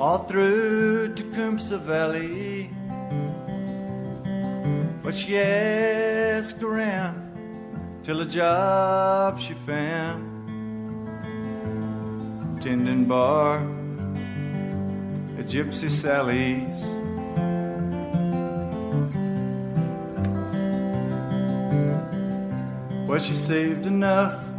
[0.00, 2.70] All through Tecumseh Valley.
[5.02, 10.24] But she asked around till a job she found.
[12.62, 13.58] Tending bar
[15.38, 16.80] at Gypsy Sally's.
[23.06, 24.50] Well, she saved enough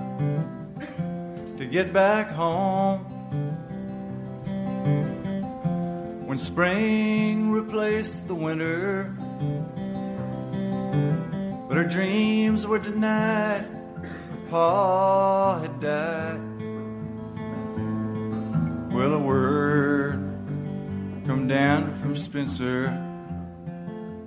[1.57, 3.10] to get back home.
[6.31, 9.13] When spring replaced the winter,
[11.67, 13.65] but her dreams were denied.
[13.65, 16.39] Her pa had died.
[18.93, 20.23] Well, a word
[21.25, 23.10] come down from Spencer.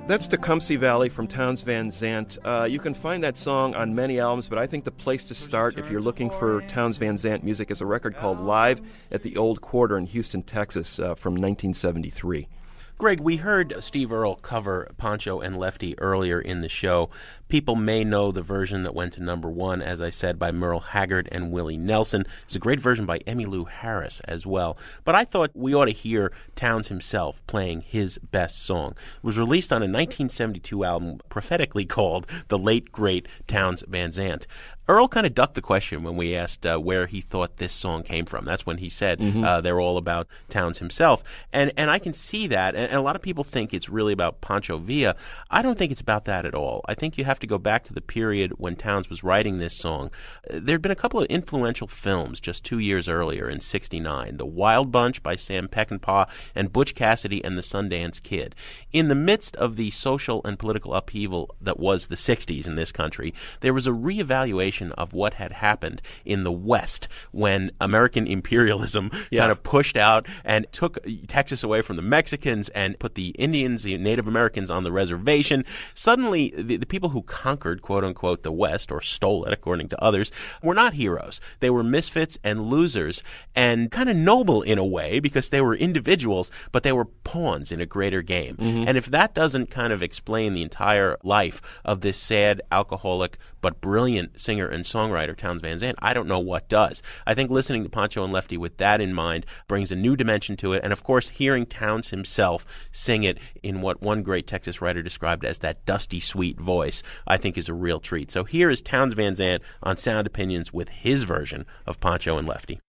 [0.07, 2.37] That's Tecumseh Valley from Townes Van Zandt.
[2.45, 5.35] Uh, you can find that song on many albums, but I think the place to
[5.35, 9.23] start if you're looking for Townes Van Zandt music is a record called Live at
[9.23, 12.49] the Old Quarter in Houston, Texas uh, from 1973.
[12.97, 17.11] Greg, we heard Steve Earle cover Pancho and Lefty earlier in the show.
[17.49, 20.81] People may know the version that went to number one, as I said, by Merle
[20.81, 22.25] Haggard and Willie Nelson.
[22.45, 24.79] It's a great version by Emmylou Harris as well.
[25.05, 28.93] But I thought we ought to hear Townes himself playing his best song.
[29.17, 34.47] It was released on a 1972 album prophetically called The Late Great Townes Van Zandt.
[34.87, 38.03] Earle kind of ducked the question when we asked uh, where he thought this song
[38.03, 38.45] came from.
[38.45, 39.45] That's when he said Mm-hmm.
[39.45, 41.22] uh, they're all about Townes himself,
[41.53, 42.74] and and I can see that.
[42.74, 45.14] And, and a lot of people think it's really about Pancho Villa.
[45.51, 46.82] I don't think it's about that at all.
[46.87, 49.74] I think you have to go back to the period when Townes was writing this
[49.74, 50.11] song.
[50.51, 54.45] Uh, There'd been a couple of influential films just two years earlier in '69: The
[54.47, 58.55] Wild Bunch by Sam Peckinpah and Butch Cassidy and the Sundance Kid.
[58.93, 62.93] In the midst of the social and political upheaval that was the '60s in this
[62.93, 69.11] country, there was a reevaluation of what had happened in the West when American imperialism
[69.31, 69.43] Yeah.
[69.43, 73.83] kind of pushed out and took Texas away from the Mexicans and put the Indians,
[73.83, 75.64] the Native Americans on the reservation.
[75.95, 80.03] Suddenly, the, the people who conquered, quote unquote, the West or stole it, according to
[80.03, 80.31] others,
[80.62, 81.41] were not heroes.
[81.61, 83.22] They were misfits and losers
[83.55, 87.72] and kind of noble in a way because they were individuals, but they were pawns
[87.72, 88.57] in a greater game.
[88.57, 88.89] Mm-hmm.
[88.89, 93.81] And if that doesn't kind of explain the entire life of this sad, alcoholic, but
[93.81, 97.03] brilliant singer and songwriter, Townes Van Zandt, I don't know what does.
[97.27, 100.55] I think listening to Pancho and Lefty with that in mind brings a new dimension
[100.59, 100.83] to it.
[100.85, 105.47] And of course, hearing Townes himself sing it in what one great Texas writer described
[105.47, 108.31] as that dusty, sweet voice, I think is a real treat.
[108.31, 112.47] So here is Townes Van Zandt on Sound Opinions with his version of Pancho and
[112.47, 112.81] Lefty.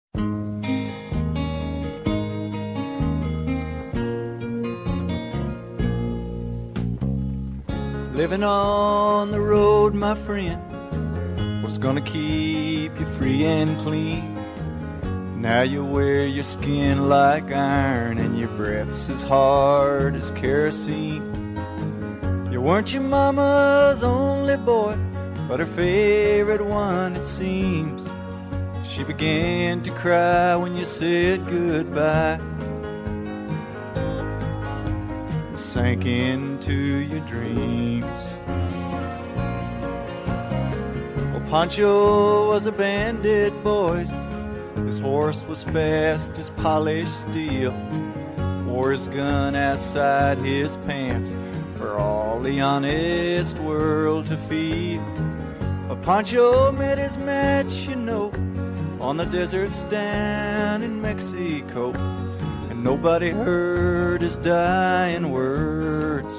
[8.15, 10.63] Living on the road, my friend,
[11.65, 15.43] what's gonna keep you free and clean?
[15.43, 21.59] Now you wear your skin like iron and your breath's as hard as kerosene.
[22.53, 24.97] You weren't your mama's only boy,
[25.49, 28.01] but her favorite one, it seems.
[28.89, 32.39] She began to cry when you said goodbye.
[35.65, 38.05] Sank into your dreams.
[41.33, 44.13] Well, Pancho was a bandit, boys.
[44.87, 47.73] His horse was fast as polished steel.
[48.67, 51.33] Wore his gun outside his pants
[51.77, 55.03] for all the honest world to feel.
[55.89, 58.31] But Pancho met his match, you know,
[59.01, 61.93] on the deserts down in Mexico.
[62.85, 66.35] Nobody heard his dying words.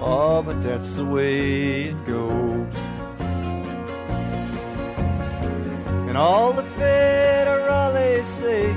[0.00, 2.74] Oh, but that's the way it goes.
[6.08, 8.72] And all the federales say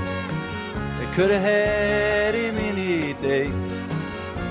[0.98, 3.50] they could have had him any day.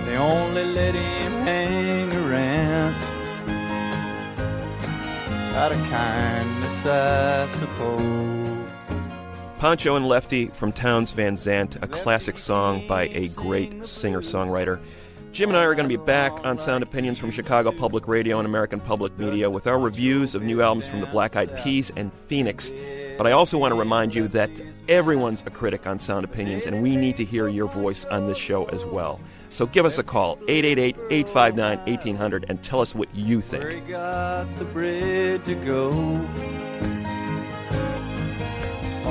[0.08, 2.96] They only let him hang around
[5.54, 8.29] out of kindness, I suppose.
[9.60, 14.82] Pancho and Lefty from Townes Van Zandt, a classic song by a great singer songwriter.
[15.34, 18.40] Jim and I are going to be back on Sound Opinions from Chicago Public Radio
[18.40, 21.92] and American Public Media with our reviews of new albums from the Black Eyed Peas
[21.98, 22.72] and Phoenix.
[23.18, 24.50] But I also want to remind you that
[24.88, 28.38] everyone's a critic on Sound Opinions, and we need to hear your voice on this
[28.38, 29.20] show as well.
[29.50, 33.90] So give us a call, 888 859 1800, and tell us what you think.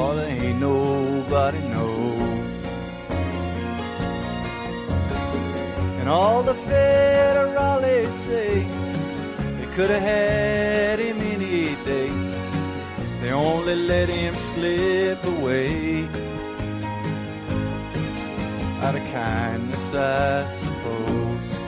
[0.00, 2.22] Oh, there ain't nobody knows.
[5.98, 8.62] And all the federales say
[9.58, 12.12] they could have had him any day.
[13.20, 16.04] They only let him slip away.
[18.84, 21.58] Out of kindness, I suppose.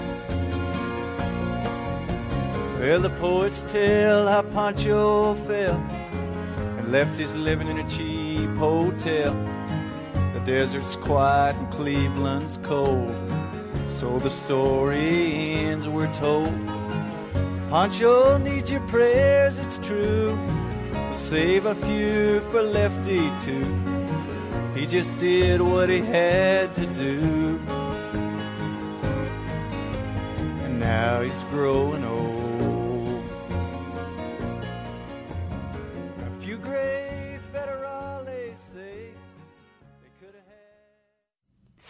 [2.78, 5.99] Well, the poets tell how Pancho fell
[6.90, 9.32] left his living in a cheap hotel.
[10.34, 13.14] The desert's quiet and Cleveland's cold.
[13.88, 16.52] So the story ends, we're told.
[17.70, 20.36] Pancho needs your prayers, it's true.
[20.92, 23.64] We'll save a few for Lefty too.
[24.74, 27.60] He just did what he had to do.
[30.64, 32.29] And now he's growing old.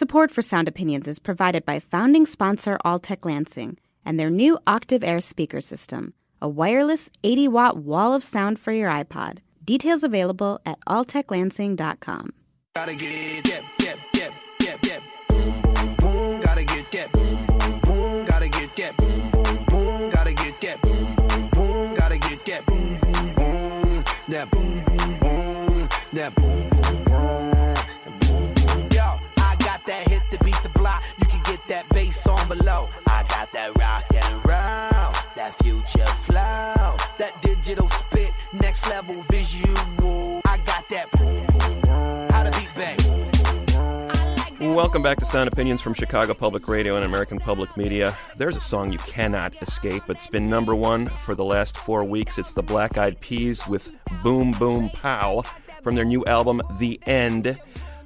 [0.01, 5.03] Support for Sound Opinions is provided by founding sponsor Altec Lansing and their new Octiv
[5.03, 9.41] Air speaker system, a wireless 80 watt wall of sound for your iPod.
[9.63, 12.33] Details available at alteclansing.com.
[12.73, 13.63] Gotta get
[35.91, 36.95] Future flow.
[37.17, 38.31] That digital spit.
[38.53, 40.41] Next level visual.
[40.45, 41.09] I got that.
[42.31, 42.67] How to beat.
[44.61, 48.17] Welcome back to Sound Opinions from Chicago Public Radio and American Public Media.
[48.37, 50.03] There's a song you cannot escape.
[50.07, 52.37] It's been number one for the last four weeks.
[52.37, 53.91] It's the Black Eyed Peas with
[54.23, 55.43] Boom Boom Pow
[55.81, 57.59] from their new album, The End.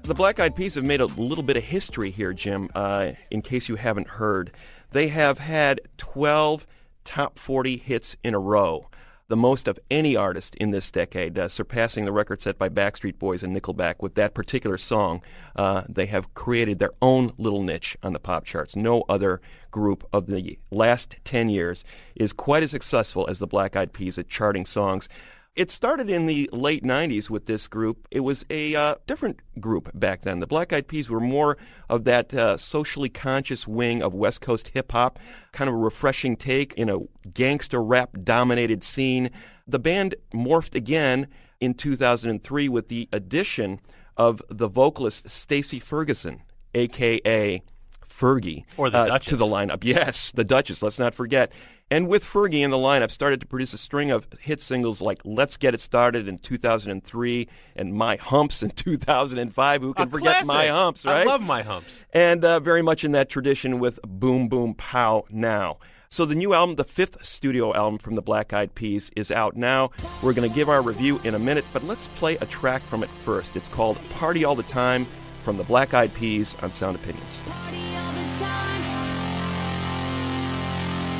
[0.04, 3.42] The Black Eyed Peas have made a little bit of history here, Jim, uh, in
[3.44, 4.52] case you haven't heard.
[4.92, 6.66] They have had 12
[7.06, 8.89] top 40 hits in a row
[9.28, 13.18] the most of any artist in this decade, uh, surpassing the record set by Backstreet
[13.18, 15.24] Boys and Nickelback with that particular song.
[15.56, 18.76] Uh, they have created their own little niche on the pop charts.
[18.76, 19.41] No other
[19.72, 21.84] group of the last 10 years
[22.16, 25.10] is quite as successful as the Black Eyed Peas at charting songs.
[25.56, 28.10] It started in the late 90s with this group.
[28.12, 30.41] It was a uh, different group back then.
[30.41, 31.58] The Black Eyed Peas were more
[31.89, 35.18] of that uh, socially conscious wing of West Coast hip hop,
[35.53, 36.99] kind of a refreshing take in a
[37.34, 39.30] gangster rap dominated scene.
[39.66, 41.28] The band morphed again
[41.62, 43.80] in 2003 with the addition
[44.18, 46.41] of the vocalist Stacy Ferguson,
[46.74, 47.62] aka
[48.10, 49.30] Fergie, Or the uh, Duchess.
[49.30, 49.84] to the lineup.
[49.84, 50.82] Yes, the Duchess.
[50.82, 51.51] Let's not forget.
[51.92, 55.22] And with Fergie in the lineup, started to produce a string of hit singles like
[55.24, 59.82] "Let's Get It Started" in 2003 and "My Humps" in 2005.
[59.82, 60.72] Who can A forget "My classic.
[60.72, 61.06] Humps"?
[61.06, 62.04] I love My Humps.
[62.12, 65.78] And uh, very much in that tradition with "Boom Boom Pow" now.
[66.10, 69.56] So the new album, the fifth studio album from the Black Eyed Peas, is out
[69.56, 69.92] now.
[70.24, 73.04] We're going to give our review in a minute, but let's play a track from
[73.04, 73.56] it first.
[73.56, 75.06] It's called "Party All the Time"
[75.44, 77.42] from the Black Eyed Peas on Sound Opinions.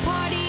[0.04, 0.45] Party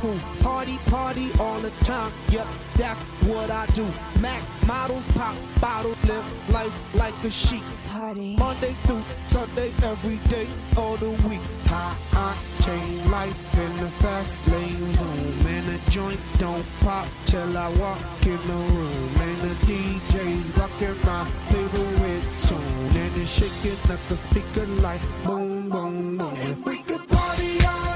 [0.00, 2.10] Party, party all the time.
[2.30, 2.46] Yep,
[2.78, 2.98] that's
[3.28, 3.86] what I do.
[4.18, 7.62] Mac models, pop bottles, live life like a sheep.
[7.86, 8.34] Party.
[8.36, 10.46] Monday through Sunday, every day
[10.78, 11.42] of the week.
[11.66, 15.44] High octane life in the fast lane zone.
[15.44, 19.10] Man, the joint don't pop till I walk in the room.
[19.20, 23.02] And the DJ's rocking my favorite tune.
[23.02, 26.32] And it's shaking up the speaker like boom, boom, boom.
[26.36, 27.89] If we could party all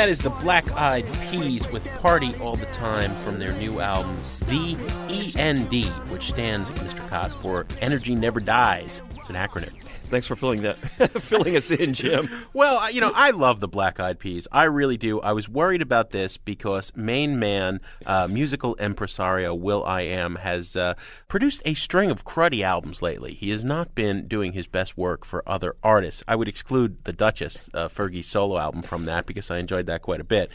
[0.00, 4.16] That is the Black Eyed Peas with Party All the Time from their new album,
[4.46, 7.06] The END, which stands, Mr.
[7.06, 9.02] Kot, for Energy Never Dies.
[9.20, 9.74] It's an acronym.
[10.10, 10.76] Thanks for filling that,
[11.20, 12.28] filling us in, Jim.
[12.52, 14.48] Well, you know, I love the Black Eyed Peas.
[14.50, 15.20] I really do.
[15.20, 20.94] I was worried about this because main man, uh, musical impresario will.i.am, has uh,
[21.28, 23.34] produced a string of cruddy albums lately.
[23.34, 26.24] He has not been doing his best work for other artists.
[26.26, 30.02] I would exclude the Duchess, uh, Fergie's solo album, from that because I enjoyed that
[30.02, 30.50] quite a bit.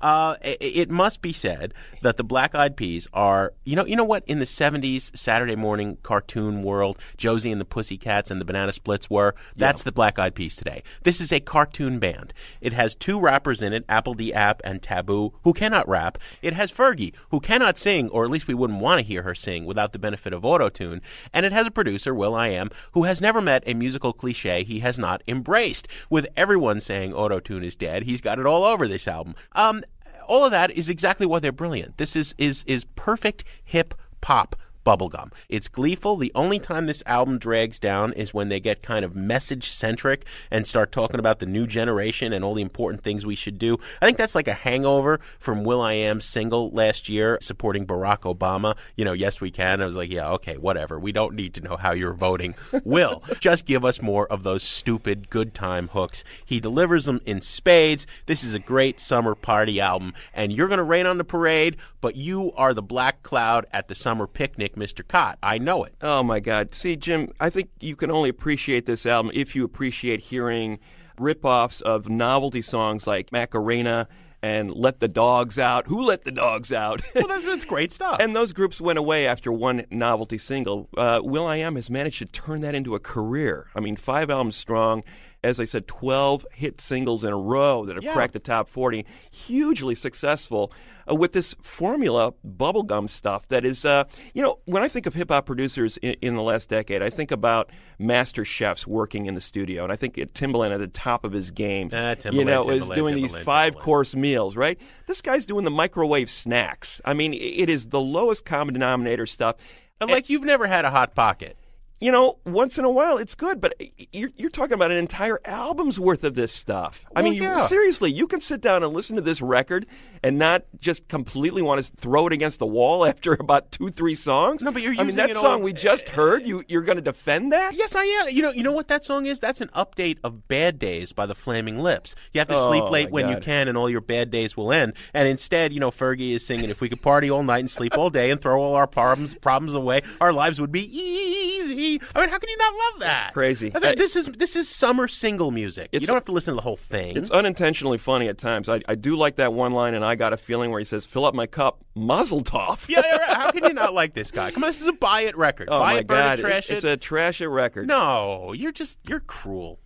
[0.00, 3.96] Uh, it, it must be said that the Black Eyed Peas are, you know, you
[3.96, 4.22] know what?
[4.26, 7.64] In the '70s Saturday morning cartoon world, Josie and the
[8.10, 9.34] Pussycats and the Banana Splits were.
[9.56, 10.82] That's the Black Eyed Peas today.
[11.04, 12.32] This is a cartoon band.
[12.60, 16.18] It has two rappers in it, apl.de.ap and Taboo, who cannot rap.
[16.42, 19.34] It has Fergie, who cannot sing, or at least we wouldn't want to hear her
[19.34, 21.00] sing without the benefit of autotune.
[21.32, 24.98] And it has a producer, will.i.am, who has never met a musical cliche he has
[24.98, 25.86] not embraced.
[26.08, 29.36] With everyone saying autotune is dead, he's got it all over this album.
[29.52, 29.84] Um,
[30.26, 31.96] all of that is exactly why they're brilliant.
[31.96, 34.54] This is is is perfect hip pop
[34.90, 35.32] bubblegum.
[35.48, 36.16] It's gleeful.
[36.16, 40.24] The only time this album drags down is when they get kind of message centric
[40.50, 43.78] and start talking about the new generation and all the important things we should do.
[44.02, 48.76] I think that's like a hangover from will.i.am's single last year supporting Barack Obama.
[48.96, 49.80] You know, yes, we can.
[49.80, 50.98] I was like, yeah, okay, whatever.
[50.98, 52.54] We don't need to know how you're voting.
[52.84, 56.24] Will, just give us more of those stupid good time hooks.
[56.44, 58.06] He delivers them in spades.
[58.26, 61.76] This is a great summer party album, and you're going to rain on the parade,
[62.00, 65.06] but you are the black cloud at the summer picnic, Mr.
[65.06, 65.38] Kot.
[65.42, 65.94] I know it.
[66.00, 66.74] Oh my God!
[66.74, 70.78] See, Jim, I think you can only appreciate this album if you appreciate hearing
[71.18, 74.08] rip-offs of novelty songs like Macarena
[74.42, 75.86] and Let the Dogs Out.
[75.86, 77.02] Who let the dogs out?
[77.14, 78.18] well, that's, that's great stuff.
[78.20, 80.88] and those groups went away after one novelty single.
[80.96, 83.66] Uh, will.i.am has managed to turn that into a career.
[83.74, 85.02] I mean, five albums strong.
[85.42, 88.12] As I said, 12 hit singles in a row that have Yeah.
[88.12, 89.06] cracked the top 40.
[89.30, 90.70] Hugely successful
[91.10, 95.14] uh, with this formula bubblegum stuff that is, uh, you know, when I think of
[95.14, 99.34] hip hop producers in, in the last decade, I think about master chefs working in
[99.34, 99.82] the studio.
[99.82, 102.94] And I think Timbaland at the top of his game, Timbaland, you know, is Timbaland,
[102.94, 104.78] doing these Timbaland, five course meals, right?
[105.06, 107.00] This guy's doing the microwave snacks.
[107.04, 109.56] I mean, it is the lowest common denominator stuff.
[110.02, 111.56] And like you've never had a hot pocket.
[112.02, 113.74] You know, once in a while it's good, but
[114.10, 117.04] you're, you're talking about an entire album's worth of this stuff.
[117.14, 119.84] I Well, mean, you- seriously, you can sit down and listen to this record
[120.22, 124.14] and not just completely want to throw it against the wall after about two, three
[124.14, 124.62] songs.
[124.62, 126.42] No, but you're using I mean, that it all- song we just heard.
[126.42, 127.74] You you're going to defend that?
[127.74, 128.30] Yes, I am.
[128.30, 129.38] You know, you know what that song is?
[129.38, 132.14] That's an update of "Bad Days" by the Flaming Lips.
[132.32, 134.72] You have to Oh, sleep late when you can, and all your bad days will
[134.72, 134.94] end.
[135.12, 137.96] And instead, you know, Fergie is singing, "If we could party all night and sleep
[137.98, 142.20] all day and throw all our problems problems away, our lives would be easy." I
[142.20, 143.20] mean, how can you not love that?
[143.22, 143.70] That's crazy.
[143.70, 145.88] That's like, this is this is summer single music.
[145.92, 147.16] You don't have to listen to the whole thing.
[147.16, 148.68] It's unintentionally funny at times.
[148.68, 151.06] I, I do like that one line, and I got a feeling where he says,
[151.06, 153.36] "Fill up my cup, Mazel Tov." yeah, yeah, right.
[153.36, 154.50] how can you not like this guy?
[154.50, 155.68] Come on, this is a buy it record.
[155.70, 156.38] Oh buy my it, God!
[156.38, 156.90] it, trash it's it.
[156.92, 157.88] a trash it record.
[157.88, 159.80] No, you're just you're cruel.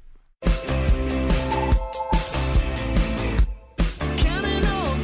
[4.18, 4.94] Counting all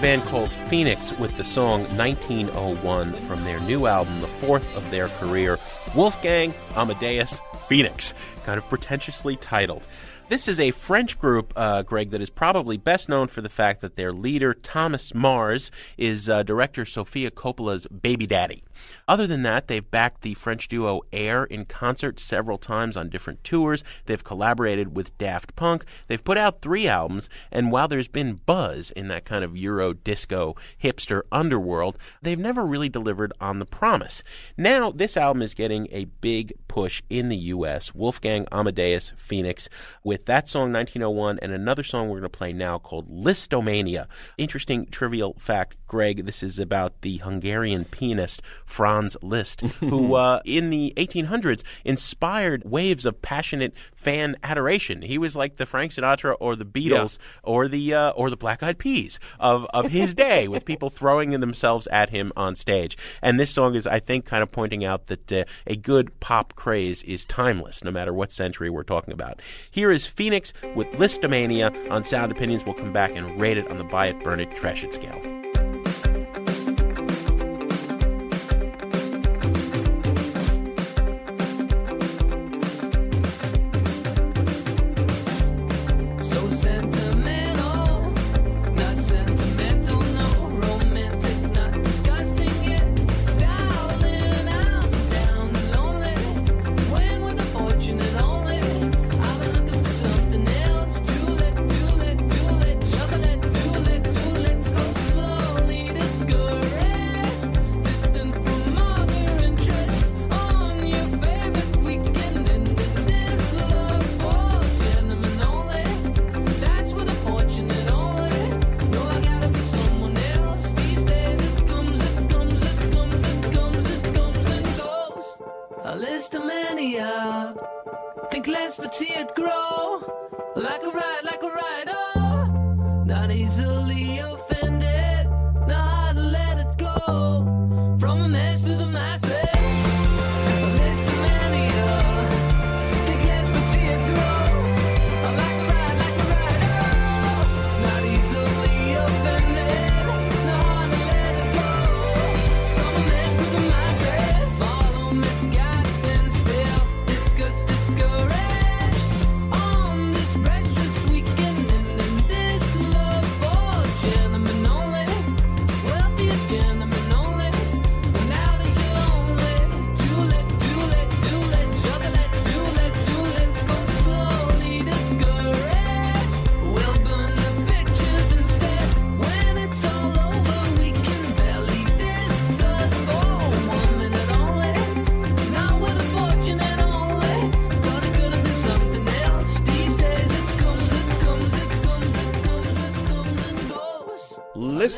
[0.00, 5.08] band called Phoenix with the song 1901 from their new album, the fourth of their
[5.08, 5.58] career,
[5.94, 9.86] Wolfgang Amadeus Phoenix, kind of pretentiously titled.
[10.30, 13.82] This is a French group, uh, Greg, that is probably best known for the fact
[13.82, 18.62] that their leader, Thomas Mars, is uh, director Sofia Coppola's baby daddy.
[19.08, 23.42] Other than that, they've backed the French duo Air in concert several times on different
[23.44, 23.84] tours.
[24.06, 25.84] They've collaborated with Daft Punk.
[26.06, 29.92] They've put out three albums, and while there's been buzz in that kind of Euro
[29.92, 34.22] disco hipster underworld, they've never really delivered on the promise.
[34.56, 37.94] Now, this album is getting a big push in the U.S.
[37.94, 39.68] Wolfgang Amadeus Phoenix
[40.04, 44.06] with that song 1901 and another song we're going to play now called Lisztomania.
[44.38, 50.70] Interesting trivial fact, Greg, this is about the Hungarian pianist Franz Liszt, who uh, in
[50.70, 55.02] the 1800s inspired waves of passionate fan adoration.
[55.02, 58.62] He was like the Frank Sinatra or the Beatles or the uh, or the Black
[58.62, 62.96] Eyed Peas of, of his day, with people throwing themselves at him on stage.
[63.20, 66.54] And this song is, I think, kind of pointing out that uh, a good pop
[66.54, 69.42] craze is timeless, no matter what century we're talking about.
[69.68, 72.64] Here is Phoenix with Lisztomania on Sound Opinions.
[72.64, 75.39] We'll come back and rate it on the buy it, burn it, trash it scale.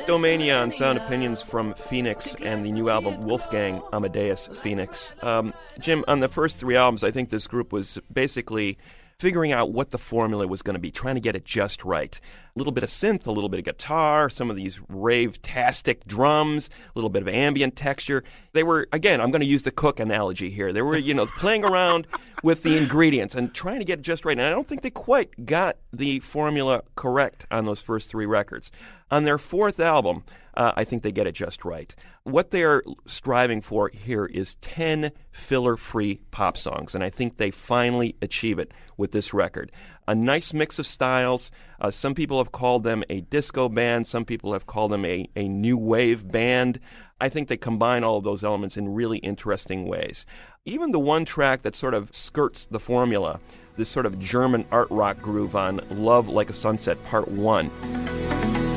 [0.07, 0.21] Goes.
[0.21, 5.13] Lisztomania on Sound Opinions from Phoenix and the new album Wolfgang Amadeus Phoenix.
[5.23, 8.79] Um, Jim, on the first three albums, I think this group was basically
[9.19, 12.21] figuring out what the formula was going to be, trying to get it just right.
[12.55, 16.69] A little bit of synth, a little bit of guitar, some of these rave-tastic drums,
[16.89, 18.25] a little bit of ambient texture.
[18.53, 20.73] They were, again, I'm going to use the cook analogy here.
[20.73, 22.09] They were, you know, playing around
[22.43, 24.37] with the ingredients and trying to get it just right.
[24.37, 28.73] And I don't think they quite got the formula correct on those first three records.
[29.13, 31.95] On their fourth album, uh, I think they get it just right.
[32.23, 37.51] What they're striving for here is 10 filler free pop songs, and I think they
[37.51, 39.71] finally achieve it with this record.
[40.09, 41.51] A nice mix of styles.
[41.79, 45.29] Uh, some people have called them a disco band, some people have called them a,
[45.37, 46.81] a new wave band.
[47.21, 50.25] I think they combine all of those elements in really interesting ways.
[50.65, 53.41] Even the one track that sort of skirts the formula,
[53.77, 58.72] this sort of German art rock groove on Love Like a Sunset Part 1.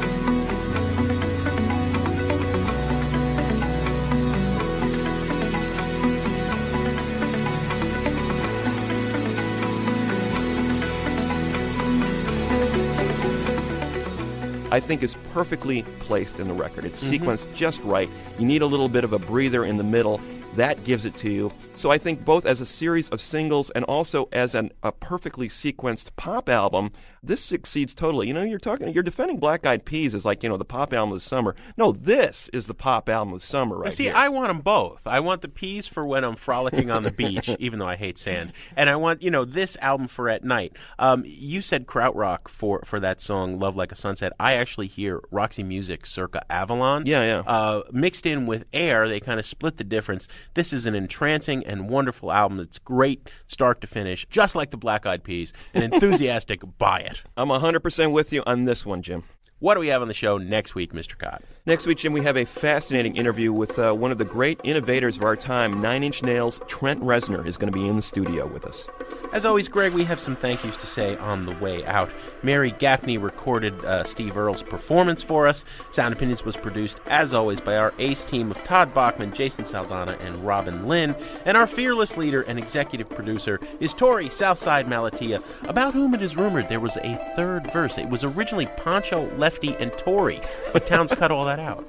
[14.76, 16.84] I think is perfectly placed in the record.
[16.84, 17.22] It's Mhm.
[17.22, 18.10] sequenced just right.
[18.38, 20.20] You need a little bit of a breather in the middle.
[20.58, 21.54] That gives it to you.
[21.76, 25.48] So I think both as a series of singles and also as an, a perfectly
[25.48, 26.92] sequenced pop album,
[27.28, 28.28] this succeeds totally.
[28.28, 30.94] You know, you're talking, you're defending Black Eyed Peas as like you know the pop
[30.94, 31.56] album of the summer.
[31.78, 34.14] No, this is the pop album of the summer right See, here.
[34.16, 35.06] I want them both.
[35.06, 38.18] I want the peas for when I'm frolicking on the beach, even though I hate
[38.18, 40.76] sand, and I want you know this album for at night.
[41.00, 45.22] Um, you said krautrock for for that song "Love Like a Sunset." I actually hear
[45.32, 47.06] Roxy Music circa Avalon.
[47.06, 47.40] Yeah, yeah.
[47.46, 50.28] Uh, mixed in with Air, they kind of split the difference.
[50.54, 52.60] This is an entrancing and wonderful album.
[52.60, 55.54] It's great start to finish, just like the Black Eyed Peas.
[55.74, 57.15] An enthusiastic buy it.
[57.38, 59.24] I'm 100% with you on this one, Jim.
[59.60, 61.18] What do we have on the show next week, Mr.
[61.18, 61.42] Kot?
[61.66, 65.16] Next week, Jim, we have a fascinating interview with uh, one of the great innovators
[65.18, 66.60] of our time, Nine Inch Nails.
[66.68, 68.86] Trent Reznor is going to be in the studio with us.
[69.34, 72.10] As always, Greg, we have some thank yous to say on the way out.
[72.42, 75.66] Mary Gaffney recorded uh, Steve Earle's performance for us.
[75.92, 80.18] Sound Opinions was produced, as always, by our ace team of Todd Bachman, Jason Saldanha,
[80.22, 81.16] and Robin Linn.
[81.46, 86.38] And our fearless leader and executive producer is Tori Southside Malatia, about whom it is
[86.38, 87.98] rumored there was a third verse.
[87.98, 90.40] It was originally Pancho, Lefty, and Tori,
[90.72, 91.86] but Townes cut all that out.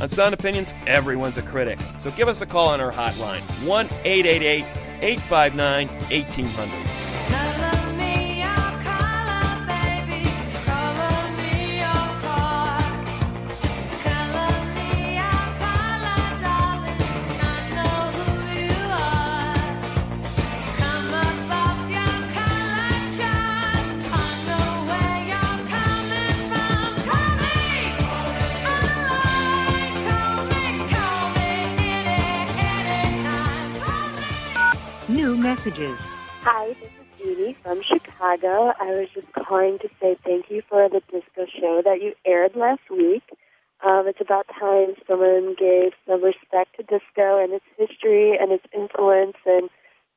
[0.00, 1.80] On Sound Opinions, everyone's a critic.
[1.98, 4.64] So give us a call on our hotline 1 888
[5.00, 7.07] 859 1800.
[35.48, 35.98] Messages.
[36.42, 38.74] Hi, this is Judy from Chicago.
[38.78, 42.54] I was just calling to say thank you for the disco show that you aired
[42.54, 43.22] last week.
[43.82, 48.66] Um, it's about time someone gave some respect to disco and its history and its
[48.74, 49.70] influence and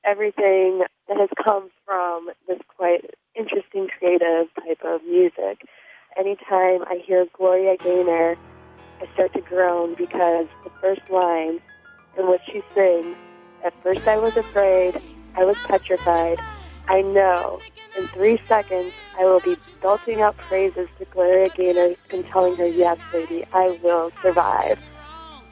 [0.04, 5.64] everything that has come from this quite interesting, creative type of music.
[6.20, 8.36] Anytime I hear Gloria Gaynor,
[9.00, 11.62] I start to groan because the first line
[12.18, 13.16] in which she sings,
[13.64, 15.00] At first I was afraid,
[15.36, 16.40] I was petrified.
[16.88, 17.62] I know
[17.98, 22.68] in three seconds I will be belting out praises to Gloria Gaynor and telling her,
[22.68, 24.80] Yes, lady, I will survive.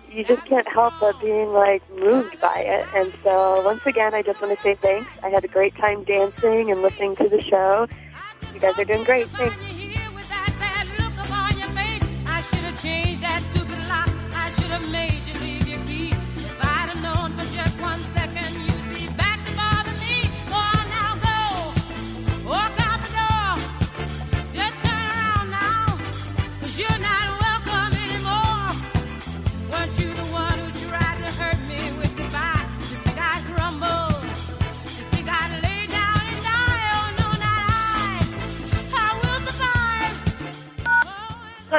[0.09, 2.87] You just can't help but being like moved by it.
[2.95, 5.11] And so once again, I just want to say thanks.
[5.23, 7.87] I had a great time dancing and listening to the show.
[8.53, 9.27] You guys are doing great.
[9.27, 9.68] Thanks.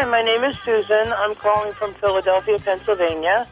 [0.01, 1.12] Hi, my name is Susan.
[1.12, 3.46] I'm calling from Philadelphia, Pennsylvania.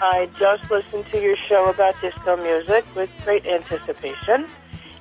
[0.00, 4.46] I just listened to your show about disco music with great anticipation,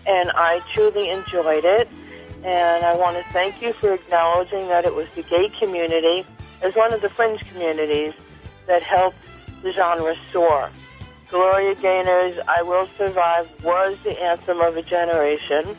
[0.05, 1.87] and I truly enjoyed it.
[2.43, 6.25] And I want to thank you for acknowledging that it was the gay community,
[6.61, 8.11] as one of the fringe communities,
[8.67, 9.25] that helped
[9.61, 10.69] the genre soar.
[11.29, 15.77] Gloria Gaynor's I Will Survive was the anthem of a generation.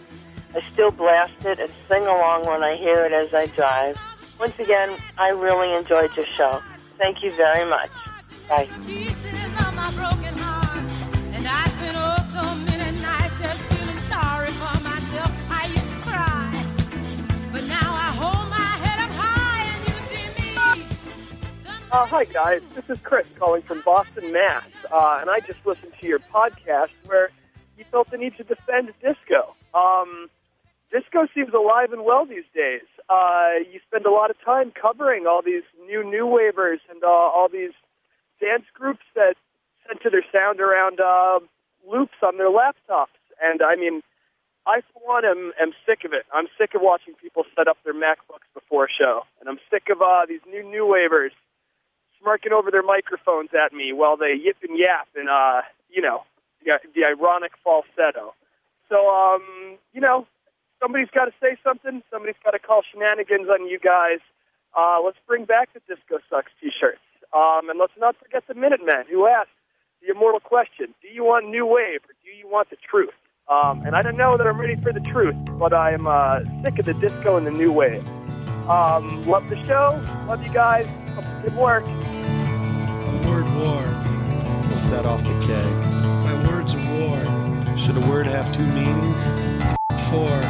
[0.55, 4.01] I still blast it and sing along when I hear it as I drive.
[4.41, 6.63] Once again, I really enjoyed your show.
[6.97, 7.91] Thank you very much.
[8.49, 8.67] Bye.
[8.73, 10.79] of my broken heart.
[11.35, 15.31] And I spent so many nights just feeling sorry for myself.
[15.51, 16.51] I used to cry.
[17.53, 20.57] But now I hold my head up high and you see me.
[21.93, 22.63] Uh, hi, guys.
[22.75, 24.65] This is Chris calling from Boston, Mass.
[24.91, 27.29] Uh, and I just listened to your podcast where
[27.77, 29.55] you felt the need to defend disco.
[29.75, 30.31] Um,
[30.91, 32.87] disco seems alive and well these days.
[33.09, 37.07] Uh, you spend a lot of time covering all these new new wavers and uh,
[37.07, 37.73] all these
[38.41, 39.35] dance groups that
[39.87, 41.41] center their sound around uh,
[41.89, 43.19] loops on their laptops.
[43.43, 44.03] And I mean,
[44.67, 46.27] I for one am, am sick of it.
[46.33, 49.89] I'm sick of watching people set up their MacBooks before a show, and I'm sick
[49.91, 51.33] of uh, these new new wavers
[52.21, 56.23] smirking over their microphones at me while they yip and yap and uh, you know
[56.65, 58.35] the, the ironic falsetto.
[58.89, 60.27] So um, you know,
[60.81, 62.03] somebody's got to say something.
[62.11, 64.19] Somebody's got to call shenanigans on you guys.
[64.77, 67.03] Uh, let's bring back the Disco Sucks T-shirts,
[67.35, 69.51] um, and let's not forget the Minutemen who asked
[70.01, 73.15] the immortal question: Do you want new wave or do you want the truth?
[73.49, 76.79] Um, and I don't know that I'm ready for the truth, but I'm uh, sick
[76.79, 78.07] of the disco and the new wave.
[78.69, 80.01] Um, love the show.
[80.29, 80.89] Love you guys.
[81.43, 81.83] Good work.
[81.83, 85.75] A word war will set off the keg.
[86.23, 87.77] My words are war.
[87.77, 89.80] Should a word have two meanings?
[90.11, 90.43] Four.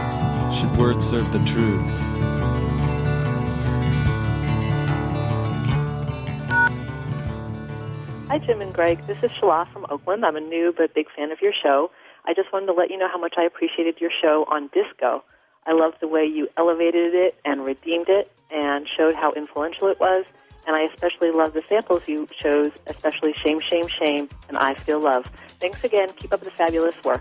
[0.50, 1.90] Should words serve the truth?
[8.28, 9.06] Hi, Jim and Greg.
[9.06, 10.24] This is Shala from Oakland.
[10.24, 11.90] I'm a new but big fan of your show.
[12.24, 15.22] I just wanted to let you know how much I appreciated your show on disco.
[15.66, 20.00] I love the way you elevated it and redeemed it and showed how influential it
[20.00, 20.24] was.
[20.66, 25.00] And I especially love the samples you chose, especially Shame, Shame, Shame and I Feel
[25.00, 25.26] Love.
[25.58, 26.08] Thanks again.
[26.16, 27.20] Keep up the fabulous work.